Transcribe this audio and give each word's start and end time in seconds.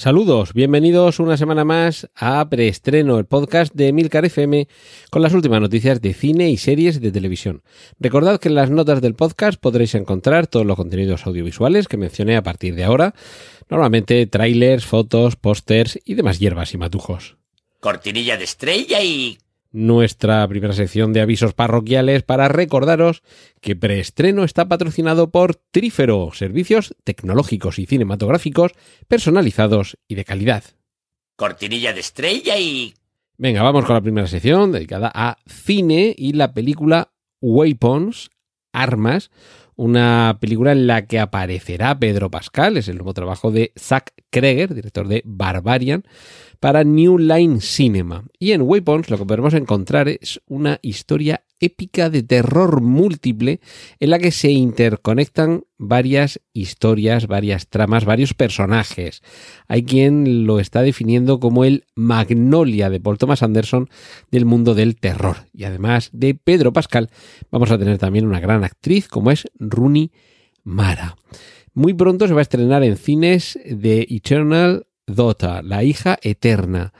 Saludos, 0.00 0.54
bienvenidos 0.54 1.20
una 1.20 1.36
semana 1.36 1.62
más 1.66 2.08
a 2.14 2.48
Preestreno, 2.48 3.18
el 3.18 3.26
podcast 3.26 3.74
de 3.74 3.92
Milcar 3.92 4.24
FM 4.24 4.66
con 5.10 5.20
las 5.20 5.34
últimas 5.34 5.60
noticias 5.60 6.00
de 6.00 6.14
cine 6.14 6.48
y 6.48 6.56
series 6.56 7.02
de 7.02 7.12
televisión. 7.12 7.62
Recordad 7.98 8.40
que 8.40 8.48
en 8.48 8.54
las 8.54 8.70
notas 8.70 9.02
del 9.02 9.14
podcast 9.14 9.60
podréis 9.60 9.94
encontrar 9.94 10.46
todos 10.46 10.64
los 10.64 10.78
contenidos 10.78 11.26
audiovisuales 11.26 11.86
que 11.86 11.98
mencioné 11.98 12.38
a 12.38 12.42
partir 12.42 12.76
de 12.76 12.84
ahora, 12.84 13.14
normalmente 13.68 14.26
trailers, 14.26 14.86
fotos, 14.86 15.36
pósters 15.36 15.98
y 16.06 16.14
demás 16.14 16.38
hierbas 16.38 16.72
y 16.72 16.78
matujos. 16.78 17.36
Cortinilla 17.80 18.38
de 18.38 18.44
estrella 18.44 19.02
y 19.02 19.36
nuestra 19.72 20.46
primera 20.48 20.72
sección 20.72 21.12
de 21.12 21.20
avisos 21.20 21.54
parroquiales 21.54 22.22
para 22.22 22.48
recordaros 22.48 23.22
que 23.60 23.76
Preestreno 23.76 24.44
está 24.44 24.68
patrocinado 24.68 25.30
por 25.30 25.54
Trífero, 25.54 26.30
servicios 26.32 26.96
tecnológicos 27.04 27.78
y 27.78 27.86
cinematográficos 27.86 28.72
personalizados 29.08 29.98
y 30.08 30.14
de 30.16 30.24
calidad. 30.24 30.64
Cortinilla 31.36 31.92
de 31.92 32.00
estrella 32.00 32.58
y... 32.58 32.94
Venga, 33.38 33.62
vamos 33.62 33.86
con 33.86 33.94
la 33.94 34.02
primera 34.02 34.26
sección 34.26 34.72
dedicada 34.72 35.10
a 35.14 35.38
cine 35.46 36.14
y 36.16 36.34
la 36.34 36.52
película 36.52 37.12
Weapons, 37.40 38.30
Armas, 38.72 39.30
una 39.76 40.36
película 40.40 40.72
en 40.72 40.86
la 40.86 41.06
que 41.06 41.18
aparecerá 41.18 41.98
Pedro 41.98 42.30
Pascal, 42.30 42.76
es 42.76 42.88
el 42.88 42.96
nuevo 42.96 43.14
trabajo 43.14 43.50
de 43.50 43.72
Zack 43.78 44.12
Kreger, 44.28 44.74
director 44.74 45.08
de 45.08 45.22
Barbarian, 45.24 46.04
para 46.60 46.84
New 46.84 47.18
Line 47.18 47.60
Cinema. 47.60 48.24
Y 48.38 48.52
en 48.52 48.62
Weapons 48.62 49.08
lo 49.10 49.18
que 49.18 49.24
podemos 49.24 49.54
encontrar 49.54 50.08
es 50.08 50.40
una 50.46 50.78
historia 50.82 51.42
épica 51.58 52.10
de 52.10 52.22
terror 52.22 52.82
múltiple 52.82 53.60
en 53.98 54.10
la 54.10 54.18
que 54.18 54.30
se 54.30 54.50
interconectan 54.50 55.64
varias 55.78 56.40
historias, 56.52 57.26
varias 57.26 57.68
tramas, 57.68 58.04
varios 58.04 58.34
personajes. 58.34 59.22
Hay 59.68 59.84
quien 59.84 60.46
lo 60.46 60.60
está 60.60 60.82
definiendo 60.82 61.40
como 61.40 61.64
el 61.64 61.84
Magnolia 61.94 62.90
de 62.90 63.00
Paul 63.00 63.18
Thomas 63.18 63.42
Anderson 63.42 63.88
del 64.30 64.44
mundo 64.44 64.74
del 64.74 64.96
terror. 64.96 65.36
Y 65.54 65.64
además 65.64 66.10
de 66.12 66.34
Pedro 66.34 66.72
Pascal, 66.72 67.10
vamos 67.50 67.70
a 67.70 67.78
tener 67.78 67.98
también 67.98 68.26
una 68.26 68.40
gran 68.40 68.64
actriz 68.64 69.08
como 69.08 69.30
es 69.30 69.48
Rooney 69.58 70.12
Mara. 70.62 71.16
Muy 71.72 71.94
pronto 71.94 72.26
se 72.26 72.34
va 72.34 72.40
a 72.40 72.42
estrenar 72.42 72.82
en 72.82 72.96
cines 72.96 73.58
de 73.64 74.06
Eternal 74.10 74.86
Dota, 75.14 75.62
la 75.62 75.84
hija 75.84 76.18
eterna. 76.22 76.92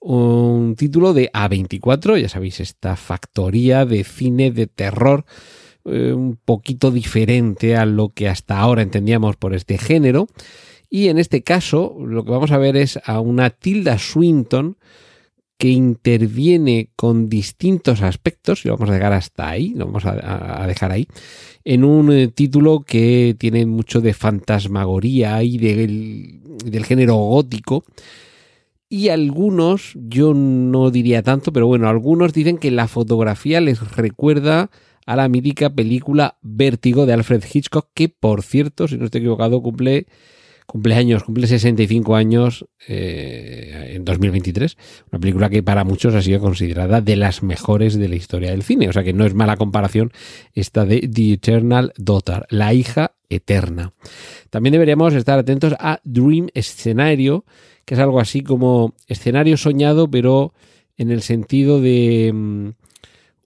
Un 0.00 0.76
título 0.76 1.12
de 1.12 1.30
A24, 1.32 2.20
ya 2.20 2.28
sabéis, 2.28 2.60
esta 2.60 2.96
factoría 2.96 3.84
de 3.84 4.04
cine 4.04 4.50
de 4.50 4.66
terror 4.66 5.24
eh, 5.84 6.12
un 6.12 6.36
poquito 6.36 6.90
diferente 6.90 7.76
a 7.76 7.86
lo 7.86 8.10
que 8.10 8.28
hasta 8.28 8.58
ahora 8.58 8.82
entendíamos 8.82 9.36
por 9.36 9.54
este 9.54 9.78
género. 9.78 10.28
Y 10.90 11.08
en 11.08 11.18
este 11.18 11.42
caso, 11.42 11.96
lo 12.00 12.24
que 12.24 12.30
vamos 12.30 12.50
a 12.50 12.58
ver 12.58 12.76
es 12.76 12.98
a 13.04 13.20
una 13.20 13.50
Tilda 13.50 13.98
Swinton 13.98 14.76
que 15.58 15.68
interviene 15.68 16.90
con 16.94 17.28
distintos 17.28 18.00
aspectos, 18.00 18.64
y 18.64 18.68
lo 18.68 18.76
vamos 18.76 18.90
a 18.90 18.94
dejar 18.94 19.12
hasta 19.12 19.50
ahí, 19.50 19.74
lo 19.74 19.86
vamos 19.86 20.04
a, 20.06 20.64
dejar 20.66 20.92
ahí, 20.92 21.08
en 21.64 21.84
un 21.84 22.12
eh, 22.12 22.28
título 22.28 22.80
que 22.80 23.34
tiene 23.38 23.66
mucho 23.66 24.00
de 24.00 24.14
fantasmagoría 24.14 25.42
y 25.42 25.58
del 25.58 26.84
género 26.84 27.16
gótico. 27.16 27.84
Y 28.88 29.08
algunos, 29.08 29.92
yo 29.94 30.32
no 30.32 30.90
diría 30.90 31.22
tanto, 31.22 31.52
pero 31.52 31.66
bueno, 31.66 31.88
algunos 31.88 32.32
dicen 32.32 32.56
que 32.56 32.70
la 32.70 32.88
fotografía 32.88 33.60
les 33.60 33.80
recuerda 33.96 34.70
a 35.04 35.16
la 35.16 35.28
mítica 35.28 35.70
película 35.70 36.38
Vértigo 36.40 37.04
de 37.04 37.14
Alfred 37.14 37.42
Hitchcock, 37.52 37.90
que 37.94 38.08
por 38.08 38.42
cierto, 38.42 38.86
si 38.86 38.96
no 38.96 39.06
estoy 39.06 39.22
equivocado, 39.22 39.60
cumple 39.60 40.06
cumpleaños, 40.68 41.24
cumple 41.24 41.46
65 41.46 42.14
años 42.14 42.66
eh, 42.86 43.94
en 43.94 44.04
2023. 44.04 44.76
Una 45.10 45.18
película 45.18 45.48
que 45.48 45.62
para 45.62 45.82
muchos 45.82 46.14
ha 46.14 46.20
sido 46.20 46.40
considerada 46.40 47.00
de 47.00 47.16
las 47.16 47.42
mejores 47.42 47.98
de 47.98 48.06
la 48.06 48.16
historia 48.16 48.50
del 48.50 48.62
cine. 48.62 48.86
O 48.90 48.92
sea 48.92 49.02
que 49.02 49.14
no 49.14 49.24
es 49.24 49.32
mala 49.32 49.56
comparación 49.56 50.12
esta 50.52 50.84
de 50.84 51.08
The 51.08 51.32
Eternal 51.32 51.94
Daughter, 51.96 52.44
la 52.50 52.74
hija 52.74 53.12
eterna. 53.30 53.94
También 54.50 54.72
deberíamos 54.72 55.14
estar 55.14 55.38
atentos 55.38 55.74
a 55.80 56.00
Dream 56.04 56.48
Escenario, 56.52 57.46
que 57.86 57.94
es 57.94 58.00
algo 58.00 58.20
así 58.20 58.42
como 58.42 58.94
escenario 59.06 59.56
soñado, 59.56 60.10
pero 60.10 60.52
en 60.98 61.10
el 61.10 61.22
sentido 61.22 61.80
de 61.80 62.30
mm, 62.34 62.68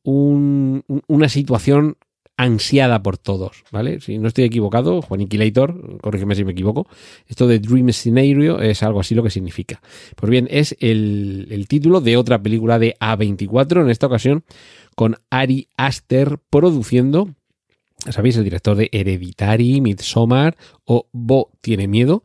una 0.02 1.28
situación 1.28 1.98
ansiada 2.42 3.02
por 3.02 3.18
todos, 3.18 3.64
¿vale? 3.70 4.00
Si 4.00 4.18
no 4.18 4.28
estoy 4.28 4.44
equivocado, 4.44 5.00
Juan 5.00 5.20
Inquilator, 5.20 5.98
corrígeme 6.00 6.34
si 6.34 6.44
me 6.44 6.52
equivoco, 6.52 6.88
esto 7.28 7.46
de 7.46 7.60
Dream 7.60 7.92
Scenario 7.92 8.60
es 8.60 8.82
algo 8.82 9.00
así 9.00 9.14
lo 9.14 9.22
que 9.22 9.30
significa. 9.30 9.80
Pues 10.16 10.28
bien, 10.28 10.48
es 10.50 10.76
el, 10.80 11.66
título 11.68 12.00
de 12.00 12.16
otra 12.16 12.42
película 12.42 12.78
de 12.78 12.96
A24, 13.00 13.82
en 13.82 13.90
esta 13.90 14.08
ocasión 14.08 14.44
con 14.96 15.16
Ari 15.30 15.68
Aster 15.76 16.38
produciendo, 16.50 17.34
sabéis, 18.10 18.36
el 18.36 18.44
director 18.44 18.76
de 18.76 18.88
Hereditary, 18.92 19.80
Midsommar 19.80 20.56
o 20.84 21.08
Bo 21.12 21.52
tiene 21.60 21.86
miedo. 21.86 22.24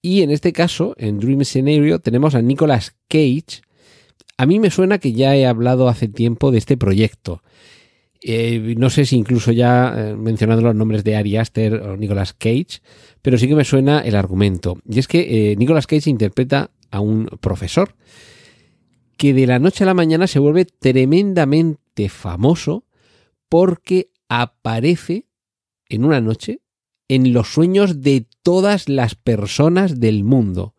Y 0.00 0.22
en 0.22 0.30
este 0.30 0.52
caso, 0.52 0.94
en 0.96 1.18
Dream 1.18 1.44
Scenario, 1.44 1.98
tenemos 1.98 2.34
a 2.34 2.40
Nicolas 2.40 2.96
Cage. 3.08 3.62
A 4.38 4.46
mí 4.46 4.58
me 4.60 4.70
suena 4.70 4.98
que 4.98 5.12
ya 5.12 5.36
he 5.36 5.44
hablado 5.44 5.88
hace 5.88 6.08
tiempo 6.08 6.50
de 6.52 6.58
este 6.58 6.76
proyecto. 6.78 7.42
Eh, 8.22 8.74
no 8.76 8.90
sé 8.90 9.06
si 9.06 9.16
incluso 9.16 9.50
ya 9.50 9.94
eh, 9.96 10.16
mencionando 10.16 10.62
los 10.62 10.74
nombres 10.74 11.04
de 11.04 11.16
Ari 11.16 11.36
Aster 11.38 11.74
o 11.74 11.96
Nicolas 11.96 12.34
Cage, 12.34 12.82
pero 13.22 13.38
sí 13.38 13.48
que 13.48 13.54
me 13.54 13.64
suena 13.64 14.00
el 14.00 14.14
argumento. 14.14 14.78
Y 14.88 14.98
es 14.98 15.08
que 15.08 15.52
eh, 15.52 15.56
Nicolas 15.56 15.86
Cage 15.86 16.10
interpreta 16.10 16.70
a 16.90 17.00
un 17.00 17.26
profesor 17.40 17.94
que 19.16 19.32
de 19.32 19.46
la 19.46 19.58
noche 19.58 19.84
a 19.84 19.86
la 19.86 19.94
mañana 19.94 20.26
se 20.26 20.38
vuelve 20.38 20.64
tremendamente 20.64 22.08
famoso 22.08 22.84
porque 23.48 24.10
aparece 24.28 25.26
en 25.88 26.04
una 26.04 26.20
noche 26.20 26.60
en 27.08 27.32
los 27.32 27.52
sueños 27.52 28.02
de 28.02 28.26
todas 28.42 28.88
las 28.88 29.14
personas 29.14 29.98
del 29.98 30.24
mundo. 30.24 30.74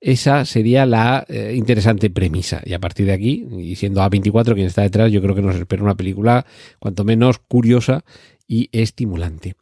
Esa 0.00 0.44
sería 0.44 0.86
la 0.86 1.24
eh, 1.28 1.54
interesante 1.56 2.08
premisa. 2.10 2.62
Y 2.64 2.72
a 2.72 2.78
partir 2.78 3.06
de 3.06 3.12
aquí, 3.12 3.46
y 3.58 3.74
siendo 3.76 4.00
A24 4.00 4.54
quien 4.54 4.66
está 4.66 4.82
detrás, 4.82 5.10
yo 5.10 5.20
creo 5.20 5.34
que 5.34 5.42
nos 5.42 5.56
espera 5.56 5.82
una 5.82 5.96
película 5.96 6.46
cuanto 6.78 7.04
menos 7.04 7.38
curiosa 7.38 8.04
y 8.46 8.68
estimulante. 8.72 9.56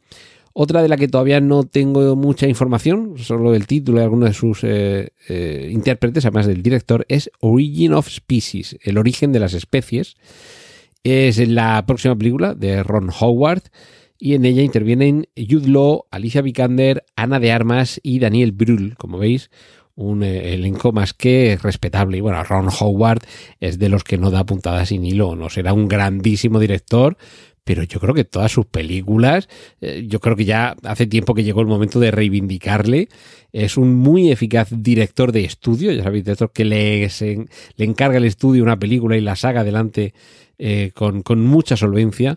Otra 0.59 0.81
de 0.81 0.89
la 0.89 0.97
que 0.97 1.07
todavía 1.07 1.39
no 1.39 1.65
tengo 1.65 2.15
mucha 2.15 2.47
información, 2.47 3.15
solo 3.17 3.51
del 3.51 3.67
título 3.67 3.99
y 3.99 4.03
algunos 4.03 4.29
de 4.29 4.33
sus 4.33 4.63
eh, 4.63 5.09
eh, 5.29 5.69
intérpretes, 5.71 6.25
además 6.25 6.47
del 6.47 6.63
director, 6.63 7.05
es 7.09 7.29
Origin 7.41 7.93
of 7.93 8.09
Species, 8.09 8.77
el 8.81 8.97
origen 8.97 9.31
de 9.31 9.39
las 9.39 9.53
especies. 9.53 10.17
Es 11.03 11.37
la 11.47 11.85
próxima 11.85 12.15
película 12.15 12.55
de 12.55 12.81
Ron 12.81 13.11
Howard 13.19 13.63
y 14.17 14.33
en 14.33 14.45
ella 14.45 14.63
intervienen 14.63 15.27
Jude 15.37 15.69
Law, 15.69 16.05
Alicia 16.09 16.41
Vikander, 16.41 17.05
Ana 17.15 17.39
de 17.39 17.51
Armas 17.51 17.99
y 18.01 18.17
Daniel 18.17 18.51
Brühl, 18.51 18.95
como 18.97 19.19
veis, 19.19 19.51
un 19.97 20.23
eh, 20.23 20.53
elenco 20.53 20.91
más 20.93 21.13
que 21.13 21.59
respetable. 21.61 22.17
Y 22.17 22.21
bueno, 22.21 22.41
Ron 22.43 22.69
Howard 22.79 23.23
es 23.59 23.77
de 23.77 23.89
los 23.89 24.03
que 24.03 24.17
no 24.17 24.31
da 24.31 24.45
puntadas 24.45 24.89
sin 24.89 25.03
hilo, 25.03 25.35
no 25.35 25.49
será 25.49 25.73
un 25.73 25.87
grandísimo 25.87 26.59
director, 26.59 27.17
pero 27.63 27.83
yo 27.83 27.99
creo 27.99 28.13
que 28.13 28.23
todas 28.23 28.51
sus 28.51 28.65
películas, 28.65 29.49
eh, 29.81 30.05
yo 30.07 30.21
creo 30.21 30.37
que 30.37 30.45
ya 30.45 30.77
hace 30.83 31.07
tiempo 31.07 31.33
que 31.33 31.43
llegó 31.43 31.61
el 31.61 31.67
momento 31.67 31.99
de 31.99 32.11
reivindicarle. 32.11 33.09
Es 33.51 33.75
un 33.75 33.95
muy 33.95 34.31
eficaz 34.31 34.69
director 34.71 35.31
de 35.31 35.43
estudio, 35.43 35.91
ya 35.91 36.03
sabéis, 36.03 36.23
de 36.23 36.31
estos 36.31 36.51
que 36.51 36.63
le, 36.63 37.09
le 37.09 37.85
encarga 37.85 38.17
el 38.17 38.25
estudio 38.25 38.63
una 38.63 38.79
película 38.79 39.17
y 39.17 39.21
la 39.21 39.35
saca 39.35 39.61
adelante 39.61 40.13
eh, 40.59 40.91
con, 40.93 41.23
con 41.23 41.41
mucha 41.45 41.75
solvencia, 41.75 42.35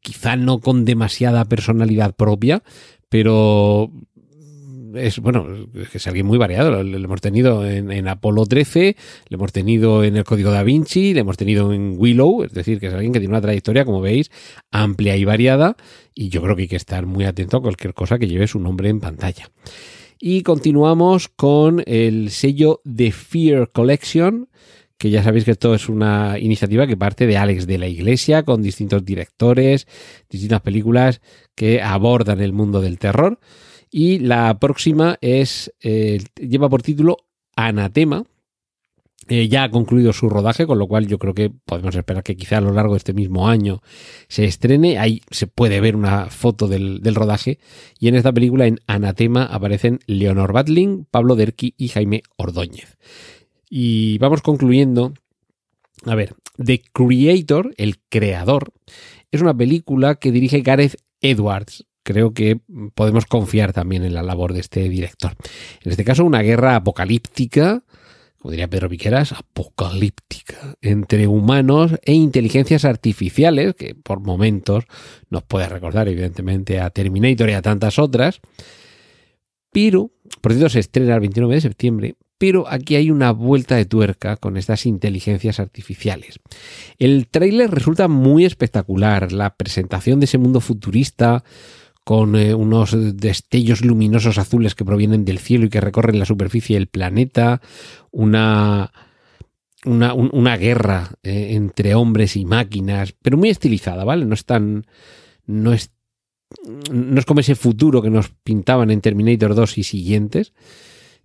quizá 0.00 0.36
no 0.36 0.60
con 0.60 0.84
demasiada 0.84 1.44
personalidad 1.44 2.14
propia, 2.14 2.62
pero 3.10 3.92
es, 4.96 5.18
bueno, 5.18 5.46
es 5.92 6.06
alguien 6.06 6.26
muy 6.26 6.38
variado. 6.38 6.82
Lo, 6.82 6.96
hemos 6.96 7.20
tenido 7.20 7.66
en, 7.66 7.90
en, 7.90 8.08
Apolo 8.08 8.46
13, 8.46 8.96
lo 9.28 9.34
hemos 9.36 9.52
tenido 9.52 10.04
en 10.04 10.16
el 10.16 10.24
Código 10.24 10.50
da 10.50 10.62
Vinci, 10.62 11.14
lo 11.14 11.20
hemos 11.20 11.36
tenido 11.36 11.72
en 11.72 11.94
Willow, 11.96 12.44
es 12.44 12.52
decir, 12.52 12.80
que 12.80 12.86
es 12.86 12.94
alguien 12.94 13.12
que 13.12 13.20
tiene 13.20 13.32
una 13.32 13.40
trayectoria, 13.40 13.84
como 13.84 14.00
veis, 14.00 14.30
amplia 14.70 15.16
y 15.16 15.24
variada, 15.24 15.76
y 16.14 16.28
yo 16.28 16.42
creo 16.42 16.56
que 16.56 16.62
hay 16.62 16.68
que 16.68 16.76
estar 16.76 17.06
muy 17.06 17.24
atento 17.24 17.56
a 17.56 17.62
cualquier 17.62 17.94
cosa 17.94 18.18
que 18.18 18.28
lleve 18.28 18.46
su 18.46 18.60
nombre 18.60 18.88
en 18.88 19.00
pantalla. 19.00 19.50
Y 20.20 20.42
continuamos 20.42 21.28
con 21.28 21.82
el 21.86 22.30
sello 22.30 22.80
The 22.84 23.12
Fear 23.12 23.70
Collection, 23.72 24.48
que 24.96 25.10
ya 25.10 25.22
sabéis 25.22 25.44
que 25.44 25.50
esto 25.50 25.74
es 25.74 25.88
una 25.88 26.38
iniciativa 26.38 26.86
que 26.86 26.96
parte 26.96 27.26
de 27.26 27.36
Alex 27.36 27.66
de 27.66 27.78
la 27.78 27.88
Iglesia, 27.88 28.42
con 28.42 28.62
distintos 28.62 29.04
directores, 29.04 29.86
distintas 30.30 30.62
películas 30.62 31.20
que 31.54 31.82
abordan 31.82 32.40
el 32.40 32.52
mundo 32.52 32.80
del 32.80 32.98
terror. 32.98 33.38
Y 33.96 34.18
la 34.18 34.58
próxima 34.58 35.18
es 35.20 35.72
eh, 35.80 36.18
lleva 36.34 36.68
por 36.68 36.82
título 36.82 37.16
Anatema, 37.54 38.24
eh, 39.28 39.46
ya 39.46 39.62
ha 39.62 39.70
concluido 39.70 40.12
su 40.12 40.28
rodaje, 40.28 40.66
con 40.66 40.80
lo 40.80 40.88
cual 40.88 41.06
yo 41.06 41.20
creo 41.20 41.32
que 41.32 41.52
podemos 41.64 41.94
esperar 41.94 42.24
que 42.24 42.34
quizá 42.34 42.58
a 42.58 42.60
lo 42.60 42.72
largo 42.72 42.94
de 42.94 42.98
este 42.98 43.12
mismo 43.12 43.46
año 43.46 43.82
se 44.26 44.46
estrene. 44.46 44.98
Ahí 44.98 45.22
se 45.30 45.46
puede 45.46 45.80
ver 45.80 45.94
una 45.94 46.26
foto 46.26 46.66
del, 46.66 47.02
del 47.02 47.14
rodaje. 47.14 47.60
Y 48.00 48.08
en 48.08 48.16
esta 48.16 48.32
película, 48.32 48.66
en 48.66 48.80
Anatema, 48.88 49.44
aparecen 49.44 50.00
Leonor 50.08 50.52
Batling, 50.52 51.06
Pablo 51.08 51.36
Derqui 51.36 51.74
y 51.78 51.86
Jaime 51.86 52.24
Ordóñez. 52.36 52.98
Y 53.70 54.18
vamos 54.18 54.42
concluyendo. 54.42 55.14
A 56.04 56.16
ver, 56.16 56.34
The 56.56 56.82
Creator, 56.92 57.72
el 57.76 58.00
creador, 58.08 58.72
es 59.30 59.40
una 59.40 59.56
película 59.56 60.16
que 60.16 60.32
dirige 60.32 60.62
Gareth 60.62 60.96
Edwards, 61.20 61.86
creo 62.04 62.32
que 62.32 62.60
podemos 62.94 63.26
confiar 63.26 63.72
también 63.72 64.04
en 64.04 64.14
la 64.14 64.22
labor 64.22 64.52
de 64.52 64.60
este 64.60 64.88
director. 64.88 65.32
En 65.82 65.90
este 65.90 66.04
caso, 66.04 66.24
una 66.24 66.42
guerra 66.42 66.76
apocalíptica 66.76 67.82
como 68.44 68.50
diría 68.50 68.68
Pedro 68.68 68.90
Piqueras, 68.90 69.32
apocalíptica 69.32 70.76
entre 70.82 71.26
humanos 71.26 71.92
e 72.02 72.12
inteligencias 72.12 72.84
artificiales, 72.84 73.74
que 73.74 73.94
por 73.94 74.20
momentos 74.20 74.84
nos 75.30 75.44
puede 75.44 75.66
recordar 75.66 76.08
evidentemente 76.08 76.78
a 76.78 76.90
Terminator 76.90 77.48
y 77.48 77.54
a 77.54 77.62
tantas 77.62 77.98
otras. 77.98 78.42
Pero, 79.72 80.10
por 80.42 80.52
cierto, 80.52 80.68
se 80.68 80.80
estrena 80.80 81.14
el 81.14 81.20
29 81.20 81.54
de 81.54 81.60
septiembre, 81.62 82.16
pero 82.36 82.68
aquí 82.68 82.96
hay 82.96 83.10
una 83.10 83.30
vuelta 83.30 83.76
de 83.76 83.86
tuerca 83.86 84.36
con 84.36 84.58
estas 84.58 84.84
inteligencias 84.84 85.58
artificiales. 85.58 86.38
El 86.98 87.28
tráiler 87.28 87.70
resulta 87.70 88.08
muy 88.08 88.44
espectacular, 88.44 89.32
la 89.32 89.56
presentación 89.56 90.20
de 90.20 90.26
ese 90.26 90.36
mundo 90.36 90.60
futurista 90.60 91.44
con 92.04 92.36
eh, 92.36 92.54
unos 92.54 92.94
destellos 93.16 93.82
luminosos 93.82 94.36
azules 94.36 94.74
que 94.74 94.84
provienen 94.84 95.24
del 95.24 95.38
cielo 95.38 95.66
y 95.66 95.70
que 95.70 95.80
recorren 95.80 96.18
la 96.18 96.26
superficie 96.26 96.76
del 96.76 96.86
planeta, 96.86 97.62
una, 98.10 98.92
una, 99.86 100.12
una 100.12 100.56
guerra 100.58 101.12
eh, 101.22 101.48
entre 101.52 101.94
hombres 101.94 102.36
y 102.36 102.44
máquinas, 102.44 103.14
pero 103.22 103.38
muy 103.38 103.48
estilizada, 103.48 104.04
¿vale? 104.04 104.26
No 104.26 104.34
es 104.34 104.44
tan. 104.44 104.86
No 105.46 105.72
es, 105.72 105.92
no 106.90 107.18
es 107.18 107.26
como 107.26 107.40
ese 107.40 107.54
futuro 107.54 108.00
que 108.00 108.10
nos 108.10 108.30
pintaban 108.30 108.90
en 108.90 109.00
Terminator 109.00 109.54
2 109.54 109.78
y 109.78 109.82
siguientes. 109.82 110.52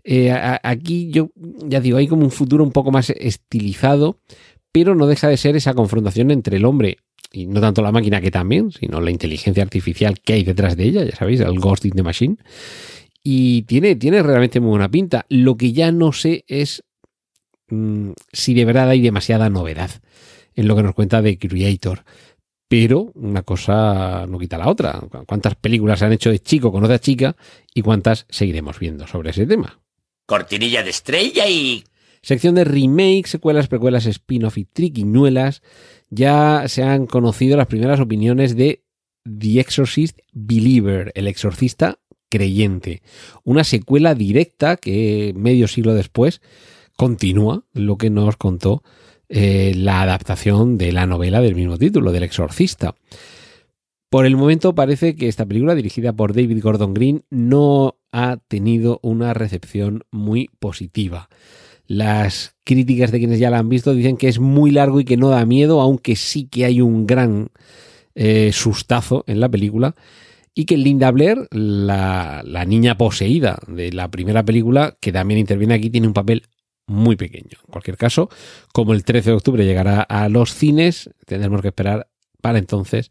Eh, 0.03 0.31
aquí 0.63 1.09
yo 1.11 1.29
ya 1.35 1.81
digo, 1.81 1.97
hay 1.97 2.07
como 2.07 2.23
un 2.23 2.31
futuro 2.31 2.63
un 2.63 2.71
poco 2.71 2.91
más 2.91 3.09
estilizado, 3.09 4.19
pero 4.71 4.95
no 4.95 5.07
deja 5.07 5.27
de 5.27 5.37
ser 5.37 5.55
esa 5.55 5.73
confrontación 5.73 6.31
entre 6.31 6.57
el 6.57 6.65
hombre 6.65 6.97
y 7.31 7.47
no 7.47 7.61
tanto 7.61 7.81
la 7.81 7.91
máquina 7.91 8.21
que 8.21 8.31
también, 8.31 8.71
sino 8.71 9.01
la 9.01 9.11
inteligencia 9.11 9.63
artificial 9.63 10.19
que 10.19 10.33
hay 10.33 10.43
detrás 10.43 10.75
de 10.75 10.85
ella, 10.85 11.03
ya 11.03 11.15
sabéis, 11.15 11.41
el 11.41 11.59
Ghost 11.59 11.85
in 11.85 11.91
the 11.91 12.03
Machine. 12.03 12.37
Y 13.23 13.63
tiene, 13.63 13.95
tiene 13.95 14.23
realmente 14.23 14.59
muy 14.59 14.69
buena 14.69 14.89
pinta. 14.89 15.25
Lo 15.29 15.57
que 15.57 15.73
ya 15.73 15.91
no 15.91 16.11
sé 16.13 16.45
es 16.47 16.83
mmm, 17.67 18.11
si 18.31 18.53
de 18.53 18.65
verdad 18.65 18.89
hay 18.89 19.01
demasiada 19.01 19.49
novedad 19.49 19.91
en 20.55 20.67
lo 20.67 20.75
que 20.75 20.83
nos 20.83 20.95
cuenta 20.95 21.21
de 21.21 21.37
Creator. 21.37 22.03
Pero 22.67 23.11
una 23.15 23.43
cosa 23.43 24.25
no 24.27 24.37
quita 24.37 24.57
la 24.57 24.69
otra. 24.69 25.01
¿Cuántas 25.25 25.55
películas 25.55 25.99
se 25.99 26.05
han 26.05 26.13
hecho 26.13 26.29
de 26.29 26.39
chico 26.39 26.71
con 26.71 26.83
otra 26.83 26.99
chica 26.99 27.35
y 27.73 27.81
cuántas 27.81 28.25
seguiremos 28.29 28.79
viendo 28.79 29.07
sobre 29.07 29.31
ese 29.31 29.45
tema? 29.45 29.79
Cortinilla 30.25 30.83
de 30.83 30.91
estrella 30.91 31.47
y... 31.47 31.83
Sección 32.21 32.55
de 32.55 32.63
remakes, 32.63 33.31
secuelas, 33.31 33.67
precuelas, 33.67 34.05
spin-off 34.05 34.57
y 34.57 34.65
triquiñuelas 34.65 35.61
ya 36.09 36.63
se 36.67 36.83
han 36.83 37.05
conocido 37.05 37.55
las 37.57 37.67
primeras 37.67 37.99
opiniones 37.99 38.55
de 38.55 38.83
The 39.23 39.59
Exorcist 39.59 40.19
Believer, 40.33 41.11
el 41.15 41.27
exorcista 41.27 41.99
creyente. 42.29 43.01
Una 43.43 43.63
secuela 43.63 44.15
directa 44.15 44.77
que 44.77 45.33
medio 45.35 45.67
siglo 45.67 45.93
después 45.93 46.41
continúa 46.95 47.63
lo 47.73 47.97
que 47.97 48.09
nos 48.09 48.37
contó 48.37 48.83
eh, 49.29 49.73
la 49.75 50.01
adaptación 50.01 50.77
de 50.77 50.91
la 50.91 51.05
novela 51.05 51.41
del 51.41 51.55
mismo 51.55 51.77
título, 51.77 52.11
del 52.11 52.23
exorcista. 52.23 52.95
Por 54.09 54.25
el 54.25 54.35
momento 54.35 54.73
parece 54.73 55.15
que 55.15 55.27
esta 55.27 55.45
película, 55.45 55.75
dirigida 55.75 56.13
por 56.13 56.33
David 56.33 56.63
Gordon 56.63 56.95
Green, 56.95 57.25
no 57.29 57.99
ha 58.11 58.37
tenido 58.47 58.99
una 59.03 59.35
recepción 59.35 60.03
muy 60.09 60.49
positiva. 60.59 61.29
Las 61.89 62.55
críticas 62.63 63.11
de 63.11 63.17
quienes 63.17 63.39
ya 63.39 63.49
la 63.49 63.57
han 63.57 63.67
visto 63.67 63.95
dicen 63.95 64.15
que 64.15 64.27
es 64.27 64.37
muy 64.37 64.69
largo 64.69 64.99
y 64.99 65.05
que 65.05 65.17
no 65.17 65.29
da 65.29 65.43
miedo, 65.47 65.81
aunque 65.81 66.15
sí 66.15 66.47
que 66.47 66.65
hay 66.65 66.81
un 66.81 67.07
gran 67.07 67.49
eh, 68.13 68.51
sustazo 68.53 69.23
en 69.25 69.39
la 69.39 69.49
película. 69.49 69.95
Y 70.53 70.65
que 70.65 70.77
Linda 70.77 71.09
Blair, 71.09 71.47
la, 71.49 72.43
la 72.45 72.65
niña 72.65 72.95
poseída 72.95 73.57
de 73.67 73.91
la 73.91 74.11
primera 74.11 74.45
película, 74.45 74.95
que 75.01 75.11
también 75.11 75.39
interviene 75.39 75.73
aquí, 75.73 75.89
tiene 75.89 76.05
un 76.05 76.13
papel 76.13 76.43
muy 76.85 77.15
pequeño. 77.15 77.57
En 77.65 77.71
cualquier 77.71 77.97
caso, 77.97 78.29
como 78.71 78.93
el 78.93 79.03
13 79.03 79.31
de 79.31 79.35
octubre 79.37 79.65
llegará 79.65 80.03
a 80.03 80.29
los 80.29 80.53
cines, 80.53 81.09
tendremos 81.25 81.63
que 81.63 81.69
esperar 81.69 82.07
para 82.39 82.59
entonces, 82.59 83.09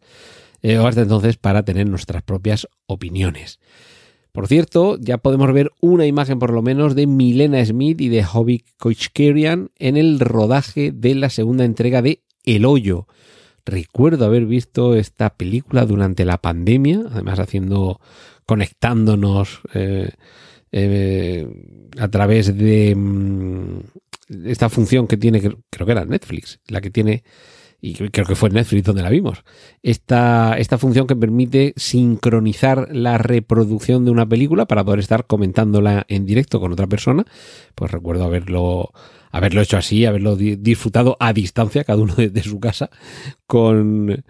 eh, 0.62 0.78
o 0.78 0.86
hasta 0.86 1.02
entonces, 1.02 1.36
para 1.36 1.64
tener 1.64 1.88
nuestras 1.88 2.22
propias 2.22 2.68
opiniones. 2.86 3.58
Por 4.38 4.46
cierto, 4.46 4.96
ya 5.00 5.18
podemos 5.18 5.52
ver 5.52 5.72
una 5.80 6.06
imagen 6.06 6.38
por 6.38 6.52
lo 6.52 6.62
menos 6.62 6.94
de 6.94 7.08
Milena 7.08 7.64
Smith 7.66 8.00
y 8.00 8.08
de 8.08 8.22
Hobby 8.22 8.62
Koichkerian 8.76 9.72
en 9.80 9.96
el 9.96 10.20
rodaje 10.20 10.92
de 10.92 11.16
la 11.16 11.28
segunda 11.28 11.64
entrega 11.64 12.02
de 12.02 12.22
El 12.44 12.64
Hoyo. 12.64 13.08
Recuerdo 13.66 14.26
haber 14.26 14.46
visto 14.46 14.94
esta 14.94 15.30
película 15.30 15.86
durante 15.86 16.24
la 16.24 16.38
pandemia, 16.38 17.00
además 17.10 17.40
haciendo, 17.40 18.00
conectándonos 18.46 19.58
eh, 19.74 20.12
eh, 20.70 21.48
a 21.98 22.06
través 22.06 22.56
de 22.56 22.94
mm, 22.94 23.80
esta 24.44 24.68
función 24.68 25.08
que 25.08 25.16
tiene, 25.16 25.40
creo 25.40 25.84
que 25.84 25.92
era 25.92 26.04
Netflix, 26.04 26.60
la 26.68 26.80
que 26.80 26.90
tiene 26.90 27.24
y 27.80 27.94
creo 27.94 28.26
que 28.26 28.34
fue 28.34 28.50
Netflix 28.50 28.84
donde 28.84 29.02
la 29.02 29.10
vimos, 29.10 29.44
esta, 29.82 30.58
esta 30.58 30.78
función 30.78 31.06
que 31.06 31.14
permite 31.14 31.74
sincronizar 31.76 32.88
la 32.90 33.18
reproducción 33.18 34.04
de 34.04 34.10
una 34.10 34.28
película 34.28 34.66
para 34.66 34.84
poder 34.84 34.98
estar 34.98 35.26
comentándola 35.26 36.04
en 36.08 36.26
directo 36.26 36.58
con 36.58 36.72
otra 36.72 36.88
persona, 36.88 37.24
pues 37.76 37.92
recuerdo 37.92 38.24
haberlo, 38.24 38.90
haberlo 39.30 39.60
hecho 39.60 39.76
así, 39.76 40.04
haberlo 40.06 40.34
disfrutado 40.34 41.16
a 41.20 41.32
distancia, 41.32 41.84
cada 41.84 42.02
uno 42.02 42.14
de, 42.16 42.42
su 42.42 42.58
casa, 42.58 42.90
con, 43.46 44.24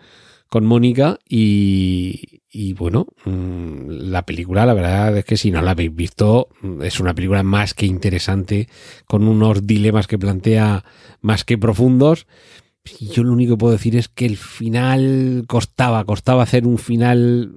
con 0.50 0.66
Mónica 0.66 1.18
y, 1.26 2.42
y 2.50 2.74
bueno, 2.74 3.06
mm, 3.24 3.88
la 3.88 4.26
película, 4.26 4.66
la 4.66 4.74
verdad 4.74 5.16
es 5.16 5.24
que 5.24 5.38
si 5.38 5.50
no 5.50 5.62
la 5.62 5.70
habéis 5.70 5.96
visto, 5.96 6.48
es 6.82 7.00
una 7.00 7.14
película 7.14 7.42
más 7.42 7.72
que 7.72 7.86
interesante, 7.86 8.68
con 9.06 9.26
unos 9.26 9.66
dilemas 9.66 10.06
que 10.06 10.18
plantea 10.18 10.84
más 11.22 11.46
que 11.46 11.56
profundos 11.56 12.26
yo 13.00 13.24
lo 13.24 13.32
único 13.32 13.54
que 13.54 13.58
puedo 13.58 13.72
decir 13.72 13.96
es 13.96 14.08
que 14.08 14.26
el 14.26 14.36
final 14.36 15.44
costaba, 15.46 16.04
costaba 16.04 16.42
hacer 16.42 16.66
un 16.66 16.78
final 16.78 17.52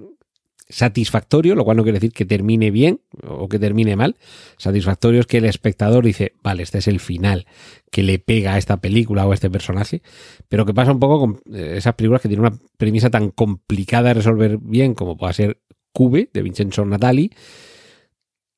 satisfactorio, 0.72 1.54
lo 1.54 1.64
cual 1.64 1.76
no 1.76 1.82
quiere 1.82 1.98
decir 1.98 2.12
que 2.12 2.24
termine 2.24 2.70
bien 2.70 3.00
o 3.22 3.48
que 3.48 3.58
termine 3.58 3.94
mal. 3.94 4.16
Satisfactorio 4.56 5.20
es 5.20 5.26
que 5.26 5.38
el 5.38 5.44
espectador 5.44 6.04
dice, 6.04 6.32
vale, 6.42 6.62
este 6.62 6.78
es 6.78 6.88
el 6.88 6.98
final 6.98 7.46
que 7.90 8.02
le 8.02 8.18
pega 8.18 8.54
a 8.54 8.58
esta 8.58 8.78
película 8.78 9.26
o 9.26 9.32
a 9.32 9.34
este 9.34 9.50
personaje, 9.50 10.02
pero 10.48 10.64
que 10.64 10.74
pasa 10.74 10.92
un 10.92 10.98
poco 10.98 11.20
con 11.20 11.42
eh, 11.54 11.74
esas 11.76 11.94
películas 11.94 12.22
que 12.22 12.28
tienen 12.28 12.46
una 12.46 12.58
premisa 12.78 13.10
tan 13.10 13.30
complicada 13.30 14.08
de 14.08 14.14
resolver 14.14 14.58
bien 14.58 14.94
como 14.94 15.16
pueda 15.16 15.32
ser 15.32 15.60
Cube 15.92 16.30
de 16.32 16.42
Vincenzo 16.42 16.84
Natali, 16.86 17.30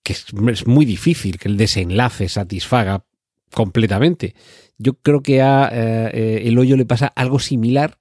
que 0.05 0.13
es, 0.13 0.27
es 0.53 0.67
muy 0.67 0.85
difícil 0.85 1.39
que 1.39 1.49
el 1.49 1.57
desenlace 1.57 2.29
satisfaga 2.29 3.05
completamente. 3.55 4.35
Yo 4.77 4.95
creo 4.95 5.23
que 5.23 5.41
a 5.41 5.71
eh, 5.73 6.11
eh, 6.13 6.43
El 6.47 6.59
Hoyo 6.59 6.77
le 6.77 6.85
pasa 6.85 7.07
algo 7.07 7.39
similar, 7.39 7.99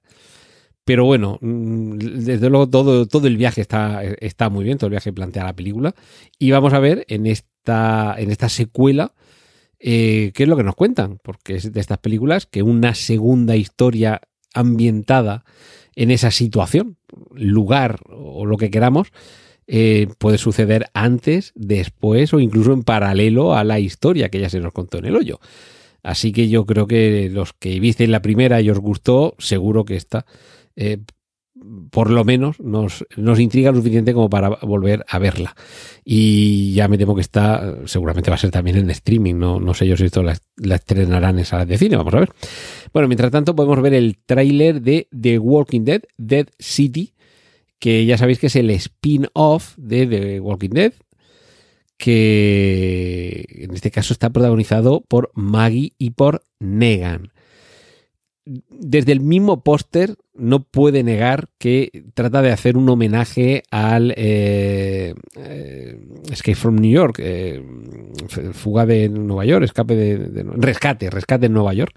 pero 0.84 1.04
bueno, 1.04 1.38
mm, 1.40 1.96
desde 1.96 2.50
luego 2.50 2.68
todo, 2.68 3.06
todo 3.06 3.26
el 3.26 3.36
viaje 3.36 3.60
está, 3.60 4.02
está 4.02 4.50
muy 4.50 4.64
bien, 4.64 4.76
todo 4.76 4.88
el 4.88 4.92
viaje 4.92 5.12
plantea 5.12 5.44
la 5.44 5.56
película. 5.56 5.94
Y 6.38 6.50
vamos 6.50 6.74
a 6.74 6.80
ver 6.80 7.06
en 7.08 7.26
esta, 7.26 8.14
en 8.18 8.30
esta 8.30 8.48
secuela 8.48 9.14
eh, 9.78 10.32
qué 10.34 10.42
es 10.42 10.48
lo 10.48 10.56
que 10.56 10.64
nos 10.64 10.74
cuentan, 10.74 11.20
porque 11.22 11.54
es 11.54 11.72
de 11.72 11.80
estas 11.80 11.98
películas 11.98 12.46
que 12.46 12.62
una 12.62 12.94
segunda 12.94 13.56
historia 13.56 14.20
ambientada 14.52 15.44
en 15.94 16.10
esa 16.10 16.30
situación, 16.32 16.96
lugar 17.32 18.00
o 18.08 18.44
lo 18.44 18.56
que 18.56 18.70
queramos, 18.70 19.12
puede 20.18 20.38
suceder 20.38 20.86
antes, 20.94 21.52
después 21.54 22.34
o 22.34 22.40
incluso 22.40 22.72
en 22.72 22.82
paralelo 22.82 23.54
a 23.54 23.64
la 23.64 23.80
historia 23.80 24.28
que 24.28 24.40
ya 24.40 24.50
se 24.50 24.60
nos 24.60 24.72
contó 24.72 24.98
en 24.98 25.06
el 25.06 25.16
hoyo. 25.16 25.40
Así 26.02 26.32
que 26.32 26.48
yo 26.48 26.66
creo 26.66 26.86
que 26.86 27.30
los 27.32 27.52
que 27.54 27.80
visteis 27.80 28.10
la 28.10 28.22
primera 28.22 28.60
y 28.60 28.68
os 28.70 28.78
gustó, 28.78 29.34
seguro 29.38 29.84
que 29.84 29.96
esta 29.96 30.26
eh, 30.76 30.98
por 31.90 32.10
lo 32.10 32.24
menos 32.24 32.60
nos, 32.60 33.04
intriga 33.38 33.70
lo 33.70 33.78
suficiente 33.78 34.12
como 34.12 34.28
para 34.28 34.48
volver 34.48 35.04
a 35.08 35.18
verla. 35.18 35.54
Y 36.04 36.74
ya 36.74 36.88
me 36.88 36.98
temo 36.98 37.14
que 37.14 37.20
está, 37.20 37.76
seguramente 37.86 38.30
va 38.30 38.34
a 38.34 38.38
ser 38.38 38.50
también 38.50 38.76
en 38.76 38.90
streaming, 38.90 39.36
no, 39.36 39.60
no 39.60 39.72
sé 39.72 39.86
yo 39.86 39.96
si 39.96 40.04
esto 40.04 40.22
la, 40.22 40.36
la 40.56 40.74
estrenarán 40.76 41.38
en 41.38 41.44
salas 41.44 41.68
de 41.68 41.78
cine, 41.78 41.96
vamos 41.96 42.14
a 42.14 42.20
ver. 42.20 42.32
Bueno, 42.92 43.08
mientras 43.08 43.30
tanto 43.30 43.54
podemos 43.56 43.80
ver 43.80 43.94
el 43.94 44.18
tráiler 44.26 44.82
de 44.82 45.08
The 45.18 45.38
Walking 45.38 45.84
Dead, 45.84 46.02
Dead 46.18 46.48
City, 46.58 47.14
que 47.84 48.06
ya 48.06 48.16
sabéis 48.16 48.38
que 48.38 48.46
es 48.46 48.56
el 48.56 48.70
spin-off 48.70 49.74
de 49.76 50.06
The 50.06 50.40
Walking 50.40 50.70
Dead, 50.70 50.94
que 51.98 53.44
en 53.50 53.74
este 53.74 53.90
caso 53.90 54.14
está 54.14 54.30
protagonizado 54.30 55.02
por 55.06 55.30
Maggie 55.34 55.92
y 55.98 56.12
por 56.12 56.44
Negan 56.60 57.34
desde 58.46 59.12
el 59.12 59.20
mismo 59.20 59.62
póster 59.62 60.16
no 60.32 60.64
puede 60.64 61.02
negar 61.02 61.48
que 61.58 62.04
trata 62.14 62.40
de 62.40 62.52
hacer 62.52 62.78
un 62.78 62.88
homenaje 62.88 63.64
al 63.70 64.14
eh, 64.16 65.14
eh, 65.36 65.98
Escape 66.30 66.54
from 66.54 66.76
New 66.76 66.90
York, 66.90 67.18
eh, 67.20 67.62
fuga 68.52 68.86
de 68.86 69.10
Nueva 69.10 69.44
York, 69.44 69.64
escape 69.64 69.94
de, 69.94 70.42
rescate, 70.56 71.10
rescate 71.10 71.46
en 71.46 71.52
Nueva 71.52 71.74
York. 71.74 71.94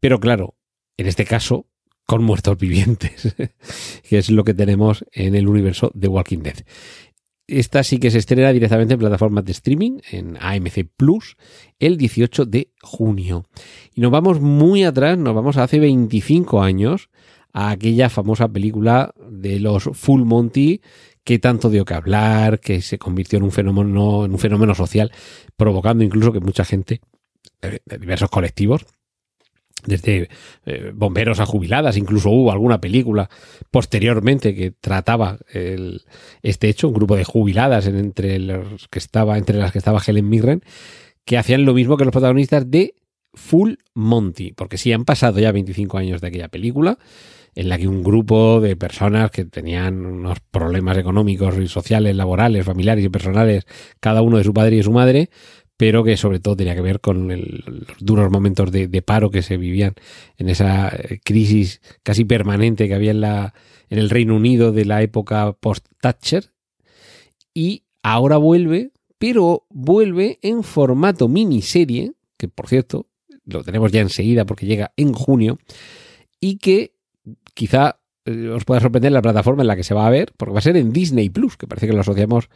Pero 0.00 0.18
claro, 0.18 0.56
en 0.96 1.06
este 1.06 1.24
caso, 1.24 1.66
con 2.10 2.24
muertos 2.24 2.58
vivientes, 2.58 3.36
que 4.08 4.18
es 4.18 4.30
lo 4.32 4.42
que 4.42 4.52
tenemos 4.52 5.04
en 5.12 5.36
el 5.36 5.46
universo 5.46 5.92
de 5.94 6.08
Walking 6.08 6.38
Dead. 6.38 6.56
Esta 7.46 7.84
sí 7.84 7.98
que 7.98 8.10
se 8.10 8.18
estrena 8.18 8.52
directamente 8.52 8.94
en 8.94 8.98
plataformas 8.98 9.44
de 9.44 9.52
streaming, 9.52 10.00
en 10.10 10.36
AMC 10.40 10.88
Plus, 10.96 11.36
el 11.78 11.96
18 11.96 12.46
de 12.46 12.72
junio. 12.82 13.44
Y 13.94 14.00
nos 14.00 14.10
vamos 14.10 14.40
muy 14.40 14.82
atrás, 14.82 15.18
nos 15.18 15.36
vamos 15.36 15.56
a 15.56 15.62
hace 15.62 15.78
25 15.78 16.60
años, 16.60 17.10
a 17.52 17.70
aquella 17.70 18.08
famosa 18.08 18.48
película 18.48 19.14
de 19.30 19.60
los 19.60 19.84
Full 19.92 20.24
Monty 20.24 20.80
que 21.22 21.38
tanto 21.38 21.70
dio 21.70 21.84
que 21.84 21.94
hablar, 21.94 22.58
que 22.58 22.82
se 22.82 22.98
convirtió 22.98 23.36
en 23.36 23.44
un 23.44 23.52
fenómeno, 23.52 24.24
en 24.24 24.32
un 24.32 24.38
fenómeno 24.40 24.74
social, 24.74 25.12
provocando 25.56 26.02
incluso 26.02 26.32
que 26.32 26.40
mucha 26.40 26.64
gente 26.64 27.02
diversos 27.86 28.30
colectivos 28.30 28.84
desde 29.86 30.28
eh, 30.66 30.92
bomberos 30.94 31.40
a 31.40 31.46
jubiladas, 31.46 31.96
incluso 31.96 32.30
hubo 32.30 32.52
alguna 32.52 32.80
película 32.80 33.28
posteriormente 33.70 34.54
que 34.54 34.70
trataba 34.70 35.38
el, 35.52 36.02
este 36.42 36.68
hecho, 36.68 36.88
un 36.88 36.94
grupo 36.94 37.16
de 37.16 37.24
jubiladas 37.24 37.86
entre 37.86 38.38
los 38.38 38.88
que 38.88 38.98
estaba, 38.98 39.38
entre 39.38 39.58
las 39.58 39.72
que 39.72 39.78
estaba 39.78 40.02
Helen 40.06 40.28
Mirren, 40.28 40.62
que 41.24 41.38
hacían 41.38 41.64
lo 41.64 41.74
mismo 41.74 41.96
que 41.96 42.04
los 42.04 42.12
protagonistas 42.12 42.70
de 42.70 42.94
Full 43.34 43.74
Monty, 43.94 44.52
porque 44.52 44.78
sí 44.78 44.92
han 44.92 45.04
pasado 45.04 45.38
ya 45.38 45.52
25 45.52 45.98
años 45.98 46.20
de 46.20 46.28
aquella 46.28 46.48
película, 46.48 46.98
en 47.54 47.68
la 47.68 47.78
que 47.78 47.88
un 47.88 48.02
grupo 48.02 48.60
de 48.60 48.76
personas 48.76 49.30
que 49.30 49.44
tenían 49.44 50.04
unos 50.06 50.38
problemas 50.40 50.96
económicos 50.98 51.56
y 51.58 51.68
sociales, 51.68 52.14
laborales, 52.14 52.64
familiares 52.64 53.04
y 53.04 53.08
personales, 53.08 53.64
cada 53.98 54.22
uno 54.22 54.38
de 54.38 54.44
su 54.44 54.54
padre 54.54 54.74
y 54.74 54.78
de 54.78 54.84
su 54.84 54.92
madre, 54.92 55.30
pero 55.80 56.04
que 56.04 56.18
sobre 56.18 56.40
todo 56.40 56.56
tenía 56.56 56.74
que 56.74 56.82
ver 56.82 57.00
con 57.00 57.26
los 57.26 57.96
duros 58.00 58.30
momentos 58.30 58.70
de, 58.70 59.00
paro 59.00 59.30
que 59.30 59.40
se 59.40 59.56
vivían 59.56 59.94
en 60.36 60.50
esa 60.50 60.88
eh, 60.88 61.20
crisis 61.24 61.80
casi 62.02 62.26
permanente 62.26 62.86
que 62.86 62.94
había 62.94 63.12
en, 63.12 63.22
la, 63.22 63.54
en 63.88 63.98
el 63.98 64.10
Reino 64.10 64.36
Unido 64.36 64.72
de 64.72 64.84
la 64.84 65.00
época 65.00 65.54
post-Thatcher. 65.58 66.50
Y 67.54 67.84
ahora 68.02 68.36
vuelve, 68.36 68.90
pero 69.16 69.64
vuelve 69.70 70.38
en 70.42 70.64
formato 70.64 71.28
miniserie, 71.28 72.12
que 72.36 72.48
por 72.48 72.68
cierto 72.68 73.06
lo 73.46 73.64
tenemos 73.64 73.90
ya 73.90 74.02
enseguida 74.02 74.44
porque 74.44 74.66
llega 74.66 74.92
en 74.98 75.14
junio, 75.14 75.58
y 76.40 76.58
que 76.58 76.92
quizá 77.54 78.00
eh, 78.26 78.48
os 78.48 78.66
pueda 78.66 78.82
sorprender 78.82 79.12
la 79.12 79.22
plataforma 79.22 79.62
en 79.62 79.68
la 79.68 79.76
que 79.76 79.84
se 79.84 79.94
va 79.94 80.06
a 80.06 80.10
ver, 80.10 80.34
porque 80.36 80.52
va 80.52 80.58
a 80.58 80.62
ser 80.62 80.76
en 80.76 80.92
Disney 80.92 81.30
Plus, 81.30 81.56
que 81.56 81.66
parece 81.66 81.86
que 81.86 81.94
lo 81.94 82.00
asociamos 82.00 82.50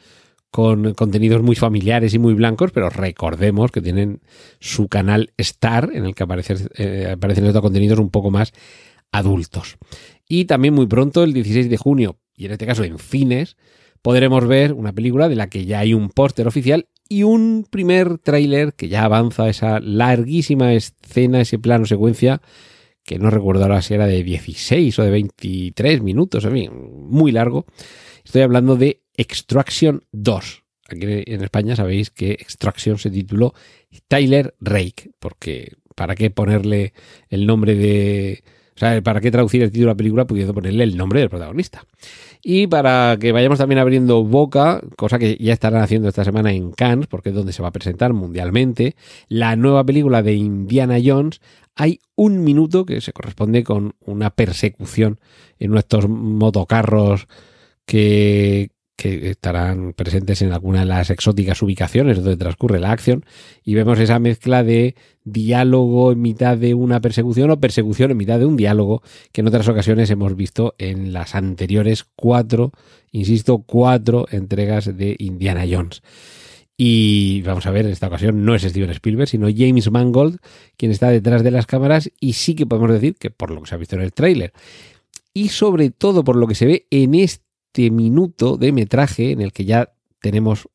con 0.55 0.95
contenidos 0.95 1.43
muy 1.43 1.57
familiares 1.57 2.15
y 2.15 2.21
muy 2.21 2.33
blancos, 2.33 2.71
pero 2.71 2.89
recordemos 2.89 3.73
que 3.73 3.81
tienen 3.81 4.21
su 4.61 4.87
canal 4.87 5.33
Star, 5.37 5.91
en 5.93 6.05
el 6.05 6.15
que 6.15 6.23
aparecen, 6.23 6.69
eh, 6.77 7.09
aparecen 7.13 7.45
estos 7.47 7.61
contenidos 7.61 7.99
un 7.99 8.09
poco 8.09 8.31
más 8.31 8.53
adultos. 9.11 9.79
Y 10.29 10.45
también 10.45 10.73
muy 10.73 10.87
pronto, 10.87 11.25
el 11.25 11.33
16 11.33 11.69
de 11.69 11.77
junio, 11.77 12.21
y 12.37 12.47
en 12.47 12.53
este 12.53 12.67
caso 12.67 12.85
en 12.85 13.01
fines, 13.01 13.57
podremos 14.01 14.47
ver 14.47 14.75
una 14.75 14.93
película 14.93 15.29
de 15.29 15.35
la 15.35 15.49
que 15.49 15.65
ya 15.65 15.81
hay 15.81 15.93
un 15.93 16.09
póster 16.09 16.47
oficial 16.47 16.87
y 17.09 17.25
un 17.25 17.67
primer 17.69 18.19
tráiler 18.19 18.75
que 18.75 18.87
ya 18.89 19.03
avanza 19.03 19.49
esa 19.49 19.81
larguísima 19.81 20.73
escena, 20.73 21.41
ese 21.41 21.59
plano 21.59 21.85
secuencia, 21.85 22.43
que 23.03 23.19
no 23.19 23.29
recuerdo 23.29 23.65
ahora 23.65 23.83
si 23.83 23.95
era 23.95 24.07
de 24.07 24.23
16 24.23 24.97
o 25.01 25.03
de 25.03 25.11
23 25.11 26.01
minutos, 26.01 26.45
en 26.45 26.53
fin, 26.53 26.71
muy 27.09 27.33
largo. 27.33 27.67
Estoy 28.25 28.43
hablando 28.43 28.77
de 28.77 29.04
Extraction 29.17 30.05
2. 30.13 30.65
Aquí 30.89 31.01
en 31.03 31.43
España 31.43 31.77
sabéis 31.77 32.11
que 32.11 32.33
Extraction 32.33 32.99
se 32.99 33.11
tituló 33.11 33.55
Tyler 34.09 34.55
Rake, 34.61 35.11
porque 35.19 35.73
¿para 35.95 36.15
qué 36.15 36.31
ponerle 36.31 36.93
el 37.29 37.47
nombre 37.47 37.75
de... 37.75 38.43
O 38.77 38.79
sea, 38.79 39.01
¿para 39.03 39.21
qué 39.21 39.31
traducir 39.31 39.63
el 39.63 39.71
título 39.71 39.87
de 39.87 39.93
la 39.93 39.97
película 39.97 40.27
pudiendo 40.27 40.53
ponerle 40.53 40.83
el 40.83 40.97
nombre 40.97 41.21
del 41.21 41.31
protagonista? 41.31 41.87
Y 42.43 42.67
para 42.67 43.17
que 43.21 43.31
vayamos 43.31 43.59
también 43.59 43.79
abriendo 43.79 44.25
boca, 44.25 44.83
cosa 44.97 45.19
que 45.19 45.37
ya 45.39 45.53
estarán 45.53 45.81
haciendo 45.81 46.09
esta 46.09 46.25
semana 46.25 46.53
en 46.53 46.73
Cannes, 46.73 47.07
porque 47.07 47.29
es 47.29 47.37
donde 47.37 47.53
se 47.53 47.63
va 47.63 47.69
a 47.69 47.73
presentar 47.73 48.13
mundialmente, 48.13 48.97
la 49.29 49.55
nueva 49.55 49.85
película 49.85 50.25
de 50.25 50.35
Indiana 50.35 50.99
Jones, 51.03 51.41
hay 51.77 52.01
un 52.17 52.43
minuto 52.43 52.85
que 52.85 53.01
se 53.01 53.13
corresponde 53.13 53.63
con 53.63 53.95
una 54.01 54.31
persecución 54.31 55.21
en 55.61 55.71
nuestros 55.71 56.09
motocarros 56.09 57.29
que, 57.87 58.71
que 58.97 59.31
estarán 59.31 59.93
presentes 59.93 60.41
en 60.43 60.53
alguna 60.53 60.81
de 60.81 60.87
las 60.87 61.11
exóticas 61.11 61.61
ubicaciones 61.63 62.17
donde 62.17 62.37
transcurre 62.37 62.79
la 62.79 62.93
acción 62.93 63.25
y 63.65 63.75
vemos 63.75 63.99
esa 63.99 64.19
mezcla 64.19 64.63
de 64.63 64.95
diálogo 65.25 66.13
en 66.13 66.23
mitad 66.23 66.57
de 66.57 66.75
una 66.75 67.01
persecución 67.01 67.51
o 67.51 67.61
persecución 67.61 68.13
en 68.13 68.17
mitad 68.17 68.39
de 68.39 68.47
un 68.47 68.57
diálogo 68.57 69.03
que 69.33 69.41
en 69.41 69.49
otras 69.49 69.69
ocasiones 69.69 70.11
hemos 70.11 70.37
visto 70.37 70.75
en 70.79 71.13
las 71.13 71.35
anteriores 71.35 72.05
cuatro, 72.15 72.73
insisto, 73.11 73.59
cuatro 73.59 74.27
entregas 74.31 74.97
de 74.97 75.17
Indiana 75.19 75.65
Jones. 75.69 76.03
Y 76.77 77.43
vamos 77.43 77.67
a 77.67 77.71
ver, 77.71 77.87
en 77.87 77.93
esta 77.93 78.09
ocasión 78.09 78.45
no 78.45 78.55
es 78.55 78.63
Steven 78.63 78.91
Spielberg, 78.91 79.29
sino 79.29 79.49
James 79.55 79.91
Mangold 79.91 80.39
quien 80.77 80.91
está 80.91 81.09
detrás 81.09 81.43
de 81.43 81.53
las 81.53 81.67
cámaras 81.67 82.11
y 82.21 82.35
sí 82.35 82.55
que 82.55 82.67
podemos 82.67 82.91
decir 82.91 83.17
que 83.17 83.31
por 83.31 83.51
lo 83.51 83.61
que 83.63 83.69
se 83.69 83.75
ha 83.75 83.79
visto 83.79 83.97
en 83.97 84.03
el 84.03 84.13
tráiler 84.13 84.53
y 85.33 85.49
sobre 85.49 85.91
todo 85.91 86.23
por 86.23 86.37
lo 86.37 86.47
que 86.47 86.55
se 86.55 86.67
ve 86.67 86.87
en 86.91 87.15
este 87.15 87.44
este 87.75 87.91
minuto 87.91 88.57
de 88.57 88.71
metraje 88.71 89.33
en 89.33 89.41
el 89.41 89.53
que 89.53 89.65
ya 89.65 89.95
tenemos 90.21 90.69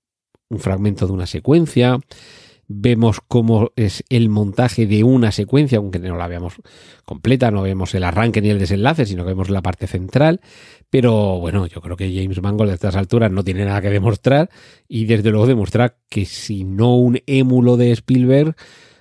un 0.50 0.60
fragmento 0.60 1.08
de 1.08 1.14
una 1.14 1.28
secuencia, 1.28 1.98
vemos 2.68 3.20
cómo 3.26 3.72
es 3.78 4.04
el 4.10 4.28
montaje 4.28 4.86
de 4.86 5.06
una 5.06 5.32
secuencia, 5.32 5.78
aunque 5.78 6.00
no 6.00 6.18
la 6.18 6.28
veamos 6.28 6.56
completa, 7.06 7.52
no 7.52 7.62
vemos 7.62 7.96
el 7.96 8.04
arranque 8.04 8.42
ni 8.42 8.50
el 8.50 8.60
desenlace, 8.60 9.06
sino 9.06 9.24
que 9.24 9.30
vemos 9.30 9.50
la 9.50 9.62
parte 9.62 9.88
central. 9.88 10.42
Pero 10.90 11.40
bueno, 11.40 11.68
yo 11.68 11.80
creo 11.80 11.96
que 11.96 12.14
James 12.14 12.42
Mangold 12.42 12.72
a 12.72 12.74
estas 12.74 12.98
alturas 12.98 13.32
no 13.32 13.46
tiene 13.46 13.64
nada 13.64 13.82
que 13.82 13.90
demostrar 13.90 14.50
y 14.90 15.06
desde 15.06 15.30
luego 15.30 15.48
demuestra 15.48 15.96
que 16.10 16.26
si 16.26 16.66
no 16.66 16.98
un 16.98 17.20
émulo 17.28 17.78
de 17.78 17.92
Spielberg, 17.92 18.58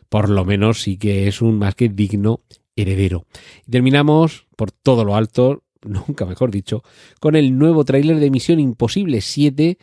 por 0.09 0.31
lo 0.31 0.45
menos 0.45 0.83
sí 0.83 0.99
que 0.99 1.27
es 1.27 1.43
un 1.43 1.59
más 1.59 1.75
que 1.75 1.89
digno 1.89 2.43
heredero. 2.77 3.27
Y 3.67 3.73
terminamos 3.73 4.47
por 4.55 4.71
todo 4.71 5.05
lo 5.05 5.17
alto 5.17 5.65
nunca 5.85 6.27
mejor 6.27 6.51
dicho, 6.51 6.83
con 7.21 7.37
el 7.37 7.59
nuevo 7.59 7.85
tráiler 7.85 8.19
de 8.19 8.31
Misión 8.31 8.61
Imposible 8.61 9.21
7 9.21 9.79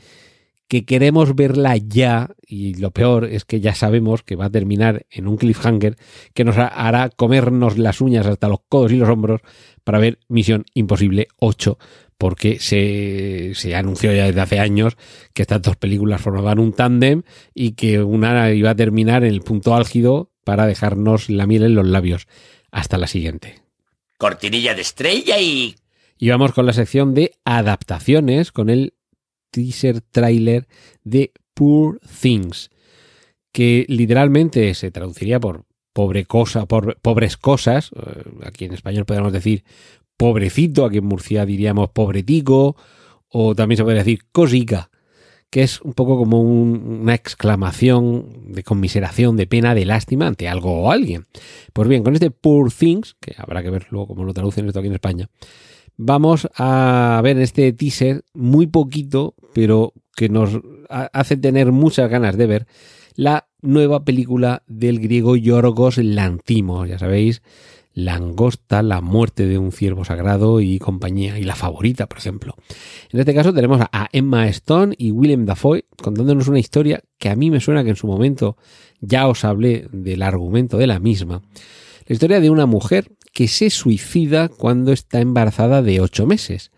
que 0.68 0.86
queremos 0.86 1.36
verla 1.36 1.78
ya 1.78 2.32
y 2.46 2.74
lo 2.76 2.92
peor 2.92 3.26
es 3.26 3.46
que 3.46 3.60
ya 3.60 3.76
sabemos 3.76 4.24
que 4.24 4.36
va 4.36 4.46
a 4.46 4.50
terminar 4.50 5.06
en 5.12 5.28
un 5.28 5.38
cliffhanger 5.38 5.96
que 6.34 6.44
nos 6.44 6.58
hará 6.58 7.10
comernos 7.10 7.78
las 7.78 8.02
uñas 8.02 8.26
hasta 8.26 8.48
los 8.48 8.60
codos 8.68 8.92
y 8.92 8.98
los 8.98 9.10
hombros 9.10 9.42
para 9.84 10.00
ver 10.00 10.18
Misión 10.28 10.66
Imposible 10.74 11.28
8 11.38 11.78
porque 12.18 12.60
se, 12.60 13.52
se 13.54 13.76
anunció 13.76 14.12
ya 14.14 14.26
desde 14.26 14.42
hace 14.42 14.60
años 14.60 14.98
que 15.34 15.44
estas 15.44 15.62
dos 15.62 15.76
películas 15.76 16.22
formaban 16.22 16.60
un 16.60 16.74
tándem 16.74 17.24
y 17.54 17.74
que 17.74 18.02
una 18.02 18.52
iba 18.52 18.72
a 18.72 18.76
terminar 18.76 19.24
en 19.24 19.34
el 19.34 19.42
punto 19.42 19.76
álgido 19.76 20.32
para 20.44 20.66
dejarnos 20.66 21.30
la 21.30 21.46
miel 21.46 21.64
en 21.64 21.76
los 21.76 21.86
labios. 21.86 22.28
Hasta 22.72 22.98
la 22.98 23.08
siguiente. 23.08 23.62
Cortinilla 24.18 24.74
de 24.74 24.82
estrella 24.82 25.40
y 25.40 25.76
y 26.18 26.30
vamos 26.30 26.54
con 26.54 26.66
la 26.66 26.74
sección 26.74 27.14
de 27.14 27.34
adaptaciones, 27.44 28.52
con 28.52 28.70
el 28.70 28.94
teaser 29.52 30.02
trailer 30.02 30.68
de 31.04 31.32
Poor 31.54 32.00
Things, 32.22 32.70
que 33.52 33.86
literalmente 33.88 34.74
se 34.74 34.92
traduciría 34.92 35.40
por 35.40 35.66
pobre 35.94 36.26
cosa, 36.26 36.66
por 36.66 37.00
pobres 37.02 37.38
cosas. 37.38 37.92
Eh, 37.96 38.24
aquí 38.44 38.66
en 38.66 38.74
español 38.74 39.06
podríamos 39.06 39.34
decir 39.34 39.64
pobrecito, 40.18 40.86
aquí 40.86 40.98
en 40.98 41.06
Murcia 41.06 41.46
diríamos 41.46 41.90
pobretico, 41.90 42.76
o 43.30 43.56
también 43.56 43.78
se 43.78 43.84
podría 43.84 44.04
decir 44.04 44.20
cosica, 44.32 44.90
que 45.50 45.64
es 45.64 45.82
un 45.82 45.94
poco 45.94 46.18
como 46.18 46.42
una 46.42 47.14
exclamación 47.14 48.52
de 48.54 48.64
conmiseración, 48.64 49.38
de 49.38 49.48
pena, 49.48 49.76
de 49.76 49.86
lástima 49.86 50.28
ante 50.28 50.50
algo 50.50 50.82
o 50.82 50.92
alguien. 50.92 51.26
Pues 51.74 51.88
bien, 51.88 52.04
con 52.04 52.14
este 52.14 52.32
Poor 52.32 52.72
Things, 52.72 53.16
que 53.22 53.34
habrá 53.38 53.64
que 53.64 53.70
ver 53.70 53.88
luego 53.90 54.08
cómo 54.08 54.26
lo 54.26 54.34
traducen 54.34 54.68
esto 54.68 54.80
aquí 54.80 54.88
en 54.88 54.96
España, 54.96 55.30
vamos 55.98 56.48
a 56.56 57.20
ver 57.24 57.38
en 57.38 57.44
este 57.44 57.72
teaser 57.74 58.24
muy 58.34 58.68
poquito, 58.68 59.36
pero 59.54 59.94
que 60.16 60.30
nos 60.30 60.60
hace 60.90 61.38
tener 61.38 61.72
muchas 61.72 62.10
ganas 62.10 62.38
de 62.38 62.48
ver 62.48 62.68
la 63.16 63.48
nueva 63.62 64.04
película 64.04 64.64
del 64.68 65.00
griego 65.00 65.36
Yorgos 65.36 65.98
Lantimos, 65.98 66.88
ya 66.88 67.00
sabéis, 67.00 67.42
Langosta, 67.94 68.84
la 68.84 69.00
muerte 69.00 69.46
de 69.46 69.58
un 69.58 69.72
ciervo 69.72 70.04
sagrado 70.04 70.60
y 70.60 70.80
compañía, 70.80 71.40
y 71.40 71.44
la 71.44 71.56
favorita, 71.56 72.08
por 72.08 72.18
ejemplo. 72.18 72.56
En 73.10 73.22
este 73.22 73.34
caso 73.34 73.54
tenemos 73.54 73.82
a 73.90 74.10
Emma 74.12 74.48
Stone 74.50 74.96
y 74.98 75.12
Willem 75.12 75.46
Dafoe 75.46 75.86
contándonos 76.02 76.50
una 76.50 76.60
historia 76.60 77.02
que 77.18 77.30
a 77.30 77.38
mí 77.38 77.50
me 77.50 77.62
suena 77.62 77.86
que 77.86 77.92
en 77.92 77.96
su 77.96 78.08
momento 78.08 78.58
ya 79.00 79.28
os 79.30 79.46
hablé 79.46 79.88
del 79.94 80.24
argumento 80.24 80.78
de 80.78 80.88
la 80.88 81.00
misma. 81.00 81.42
La 82.06 82.14
historia 82.14 82.42
de 82.42 82.50
una 82.50 82.66
mujer 82.66 83.10
que 83.36 83.50
se 83.50 83.70
suicida 83.70 84.48
cuando 84.48 84.94
está 84.94 85.20
embarazada 85.20 85.82
de 85.82 86.00
ocho 86.00 86.26
meses. 86.26 86.72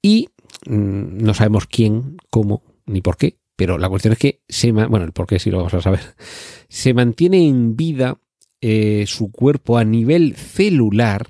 Y 0.00 0.30
mm, 0.64 1.18
no 1.22 1.34
sabemos 1.34 1.66
quién, 1.66 2.16
cómo, 2.30 2.62
ni 2.86 3.02
por 3.02 3.18
qué, 3.18 3.36
pero 3.56 3.76
la 3.76 3.90
cuestión 3.90 4.12
es 4.12 4.18
que 4.18 4.40
se, 4.48 4.72
bueno, 4.72 5.04
el 5.04 5.12
por 5.12 5.26
qué 5.26 5.38
sí 5.38 5.50
lo 5.50 5.58
vamos 5.58 5.74
a 5.74 5.82
saber. 5.82 6.00
Se 6.70 6.94
mantiene 6.94 7.46
en 7.46 7.76
vida 7.76 8.18
eh, 8.62 9.04
su 9.06 9.30
cuerpo 9.30 9.76
a 9.76 9.84
nivel 9.84 10.34
celular 10.34 11.28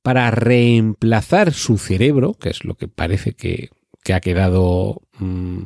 para 0.00 0.30
reemplazar 0.30 1.52
su 1.52 1.76
cerebro, 1.76 2.34
que 2.34 2.50
es 2.50 2.64
lo 2.64 2.76
que 2.76 2.86
parece 2.86 3.32
que, 3.32 3.70
ha 4.14 4.20
quedado 4.20 5.02
mm, 5.18 5.62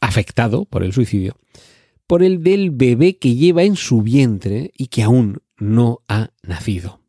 afectado 0.00 0.64
por 0.64 0.82
el 0.82 0.94
suicidio, 0.94 1.36
por 2.06 2.22
el 2.22 2.42
del 2.42 2.70
bebé 2.70 3.18
que 3.18 3.34
lleva 3.34 3.64
en 3.64 3.76
su 3.76 4.00
vientre 4.00 4.72
y 4.76 4.86
que 4.86 5.02
aún 5.02 5.42
no 5.58 6.00
ha 6.08 6.30
nacido. 6.42 7.00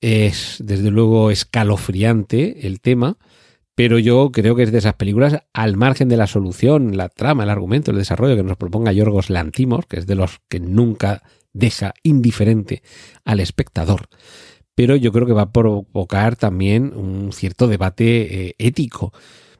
Es 0.00 0.56
desde 0.64 0.90
luego 0.90 1.30
escalofriante 1.30 2.66
el 2.66 2.80
tema, 2.80 3.18
pero 3.74 3.98
yo 3.98 4.30
creo 4.32 4.56
que 4.56 4.64
es 4.64 4.72
de 4.72 4.78
esas 4.78 4.94
películas 4.94 5.42
al 5.52 5.76
margen 5.76 6.08
de 6.08 6.16
la 6.16 6.26
solución, 6.26 6.96
la 6.96 7.08
trama, 7.08 7.44
el 7.44 7.50
argumento, 7.50 7.90
el 7.90 7.98
desarrollo 7.98 8.36
que 8.36 8.42
nos 8.42 8.56
proponga 8.56 8.92
Yorgos 8.92 9.30
Lantimos, 9.30 9.86
que 9.86 9.98
es 9.98 10.06
de 10.06 10.14
los 10.14 10.40
que 10.48 10.60
nunca 10.60 11.22
deja 11.52 11.94
indiferente 12.02 12.82
al 13.24 13.40
espectador. 13.40 14.08
Pero 14.74 14.96
yo 14.96 15.12
creo 15.12 15.26
que 15.26 15.32
va 15.32 15.42
a 15.42 15.52
provocar 15.52 16.36
también 16.36 16.92
un 16.94 17.32
cierto 17.32 17.66
debate 17.66 18.48
eh, 18.48 18.54
ético 18.58 19.12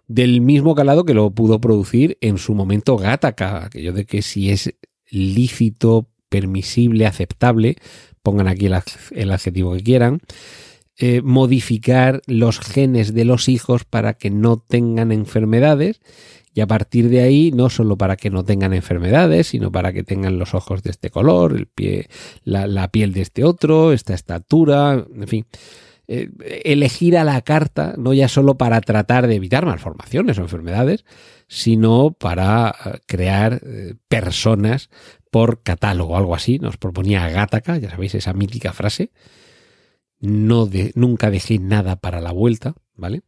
del 0.06 0.40
mismo 0.40 0.74
calado 0.74 1.04
que 1.04 1.14
lo 1.14 1.30
pudo 1.30 1.60
producir 1.60 2.16
en 2.20 2.38
su 2.38 2.54
momento 2.54 2.96
Gattaca, 2.96 3.66
aquello 3.66 3.92
de 3.92 4.06
que 4.06 4.22
si 4.22 4.50
es 4.50 4.74
lícito, 5.10 6.08
permisible, 6.28 7.06
aceptable, 7.06 7.76
pongan 8.22 8.48
aquí 8.48 8.66
el, 8.66 9.30
adjetivo 9.30 9.74
que 9.74 9.82
quieran, 9.82 10.20
eh, 10.98 11.22
modificar 11.22 12.22
los 12.26 12.60
genes 12.60 13.14
de 13.14 13.24
los 13.24 13.48
hijos 13.48 13.84
para 13.84 14.14
que 14.14 14.30
no 14.30 14.58
tengan 14.58 15.12
enfermedades 15.12 16.00
y 16.54 16.60
a 16.60 16.66
partir 16.66 17.08
de 17.08 17.20
ahí 17.20 17.52
no 17.52 17.70
solo 17.70 17.96
para 17.96 18.16
que 18.16 18.30
no 18.30 18.44
tengan 18.44 18.74
enfermedades, 18.74 19.46
sino 19.46 19.70
para 19.70 19.92
que 19.92 20.02
tengan 20.02 20.38
los 20.38 20.54
ojos 20.54 20.82
de 20.82 20.90
este 20.90 21.08
color, 21.08 21.54
el 21.54 21.66
pie, 21.66 22.08
la 22.44 22.88
piel 22.88 23.12
de 23.12 23.20
este 23.20 23.44
otro, 23.44 23.92
esta 23.92 24.14
estatura, 24.14 25.06
en 25.14 25.28
fin. 25.28 25.46
Eh, 26.10 26.30
elegir 26.64 27.18
a 27.18 27.24
la 27.24 27.42
carta, 27.42 27.94
no 27.98 28.14
ya 28.14 28.28
solo 28.28 28.56
para 28.56 28.80
tratar 28.80 29.26
de 29.26 29.34
evitar 29.34 29.66
malformaciones 29.66 30.38
o 30.38 30.40
enfermedades, 30.40 31.04
sino 31.48 32.12
para 32.12 32.74
eh, 32.84 32.98
crear 33.06 33.60
personas 34.08 34.88
por 35.30 35.62
catálogo, 35.62 36.16
algo 36.16 36.34
así. 36.34 36.58
Nos 36.58 36.76
proponía 36.76 37.28
Gataca, 37.28 37.78
ya 37.78 37.90
sabéis 37.90 38.14
esa 38.14 38.32
mítica 38.32 38.72
frase. 38.72 39.10
No 40.20 40.66
de, 40.66 40.92
nunca 40.94 41.30
dejé 41.30 41.58
nada 41.58 41.96
para 41.96 42.20
la 42.20 42.32
vuelta, 42.32 42.74
¿vale? 42.94 43.22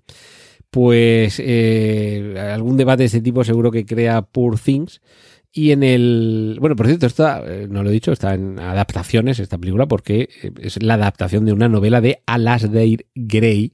Pues 0.70 1.40
algún 1.40 2.76
debate 2.76 3.02
de 3.02 3.06
este 3.06 3.20
tipo 3.20 3.44
seguro 3.44 3.70
que 3.70 3.86
crea 3.86 4.22
Poor 4.22 4.58
Things 4.58 5.00
y 5.52 5.72
en 5.72 5.82
el. 5.82 6.58
Bueno, 6.60 6.76
por 6.76 6.86
cierto, 6.86 7.06
está, 7.06 7.42
eh, 7.46 7.66
no 7.68 7.82
lo 7.82 7.90
he 7.90 7.92
dicho, 7.92 8.12
está 8.12 8.34
en 8.34 8.58
adaptaciones 8.60 9.40
esta 9.40 9.58
película 9.58 9.86
porque 9.86 10.28
eh, 10.42 10.52
es 10.60 10.80
la 10.82 10.94
adaptación 10.94 11.44
de 11.44 11.52
una 11.52 11.68
novela 11.68 12.00
de 12.00 12.22
Alasdair 12.26 13.06
Gray 13.14 13.72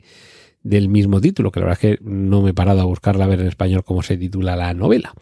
del 0.62 0.88
mismo 0.88 1.20
título, 1.20 1.52
que 1.52 1.60
la 1.60 1.66
verdad 1.66 1.84
es 1.84 1.98
que 1.98 2.04
no 2.04 2.42
me 2.42 2.50
he 2.50 2.54
parado 2.54 2.80
a 2.80 2.84
buscarla 2.84 3.24
a 3.24 3.28
ver 3.28 3.40
en 3.40 3.48
español 3.48 3.84
cómo 3.84 4.02
se 4.02 4.16
titula 4.16 4.56
la 4.56 4.72
novela. 4.74 5.12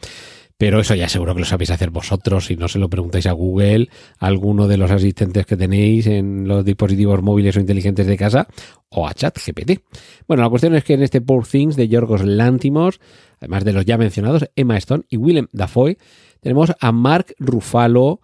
Pero 0.57 0.81
eso 0.81 0.95
ya 0.95 1.09
seguro 1.09 1.35
que 1.35 1.41
lo 1.41 1.47
sabéis 1.47 1.71
hacer 1.71 1.91
vosotros, 1.91 2.47
si 2.47 2.57
no 2.57 2.69
se 2.69 2.79
lo 2.79 2.89
preguntáis 2.89 3.27
a 3.27 3.33
Google, 3.33 3.89
a 4.19 4.27
alguno 4.27 4.69
de 4.69 4.77
los 4.77 4.91
asistentes 4.91 5.47
que 5.47 5.57
tenéis 5.57 6.07
en 6.07 6.47
los 6.47 6.65
dispositivos 6.65 7.23
móviles 7.23 7.57
o 7.57 7.61
inteligentes 7.61 8.07
de 8.07 8.17
casa, 8.17 8.47
o 8.89 9.09
a 9.09 9.15
ChatGPT. 9.15 9.81
Bueno, 10.29 10.45
la 10.45 10.51
cuestión 10.51 10.77
es 10.77 10.85
que 10.85 10.95
en 10.95 11.03
este 11.03 11.21
Poor 11.21 11.47
Things 11.47 11.75
de 11.75 11.89
Yorgos 11.89 12.25
Lantimos, 12.25 13.01
además 13.41 13.65
de 13.65 13.73
los 13.73 13.85
ya 13.85 13.99
mencionados, 13.99 14.49
Emma 14.55 14.77
Stone 14.77 15.05
y 15.09 15.17
Willem 15.17 15.49
Dafoe, 15.53 15.99
tenemos 16.41 16.73
a 16.79 16.93
Mark 16.93 17.35
Ruffalo, 17.39 18.21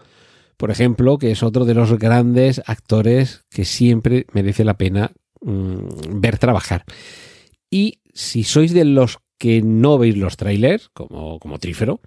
por 0.56 0.70
ejemplo, 0.70 1.18
que 1.18 1.32
es 1.32 1.42
otro 1.42 1.64
de 1.64 1.74
los 1.74 1.98
grandes 1.98 2.62
actores 2.66 3.44
que 3.50 3.64
siempre 3.64 4.26
merece 4.32 4.62
la 4.62 4.74
pena 4.74 5.10
mm, 5.40 6.20
ver 6.20 6.38
trabajar. 6.38 6.84
Y 7.70 8.00
si 8.12 8.44
sois 8.44 8.72
de 8.72 8.84
los 8.84 9.18
que 9.40 9.62
no 9.62 9.96
veis 9.96 10.18
los 10.18 10.36
trailers, 10.36 10.90
como, 10.90 11.38
como 11.38 11.58
Trífero, 11.58 12.02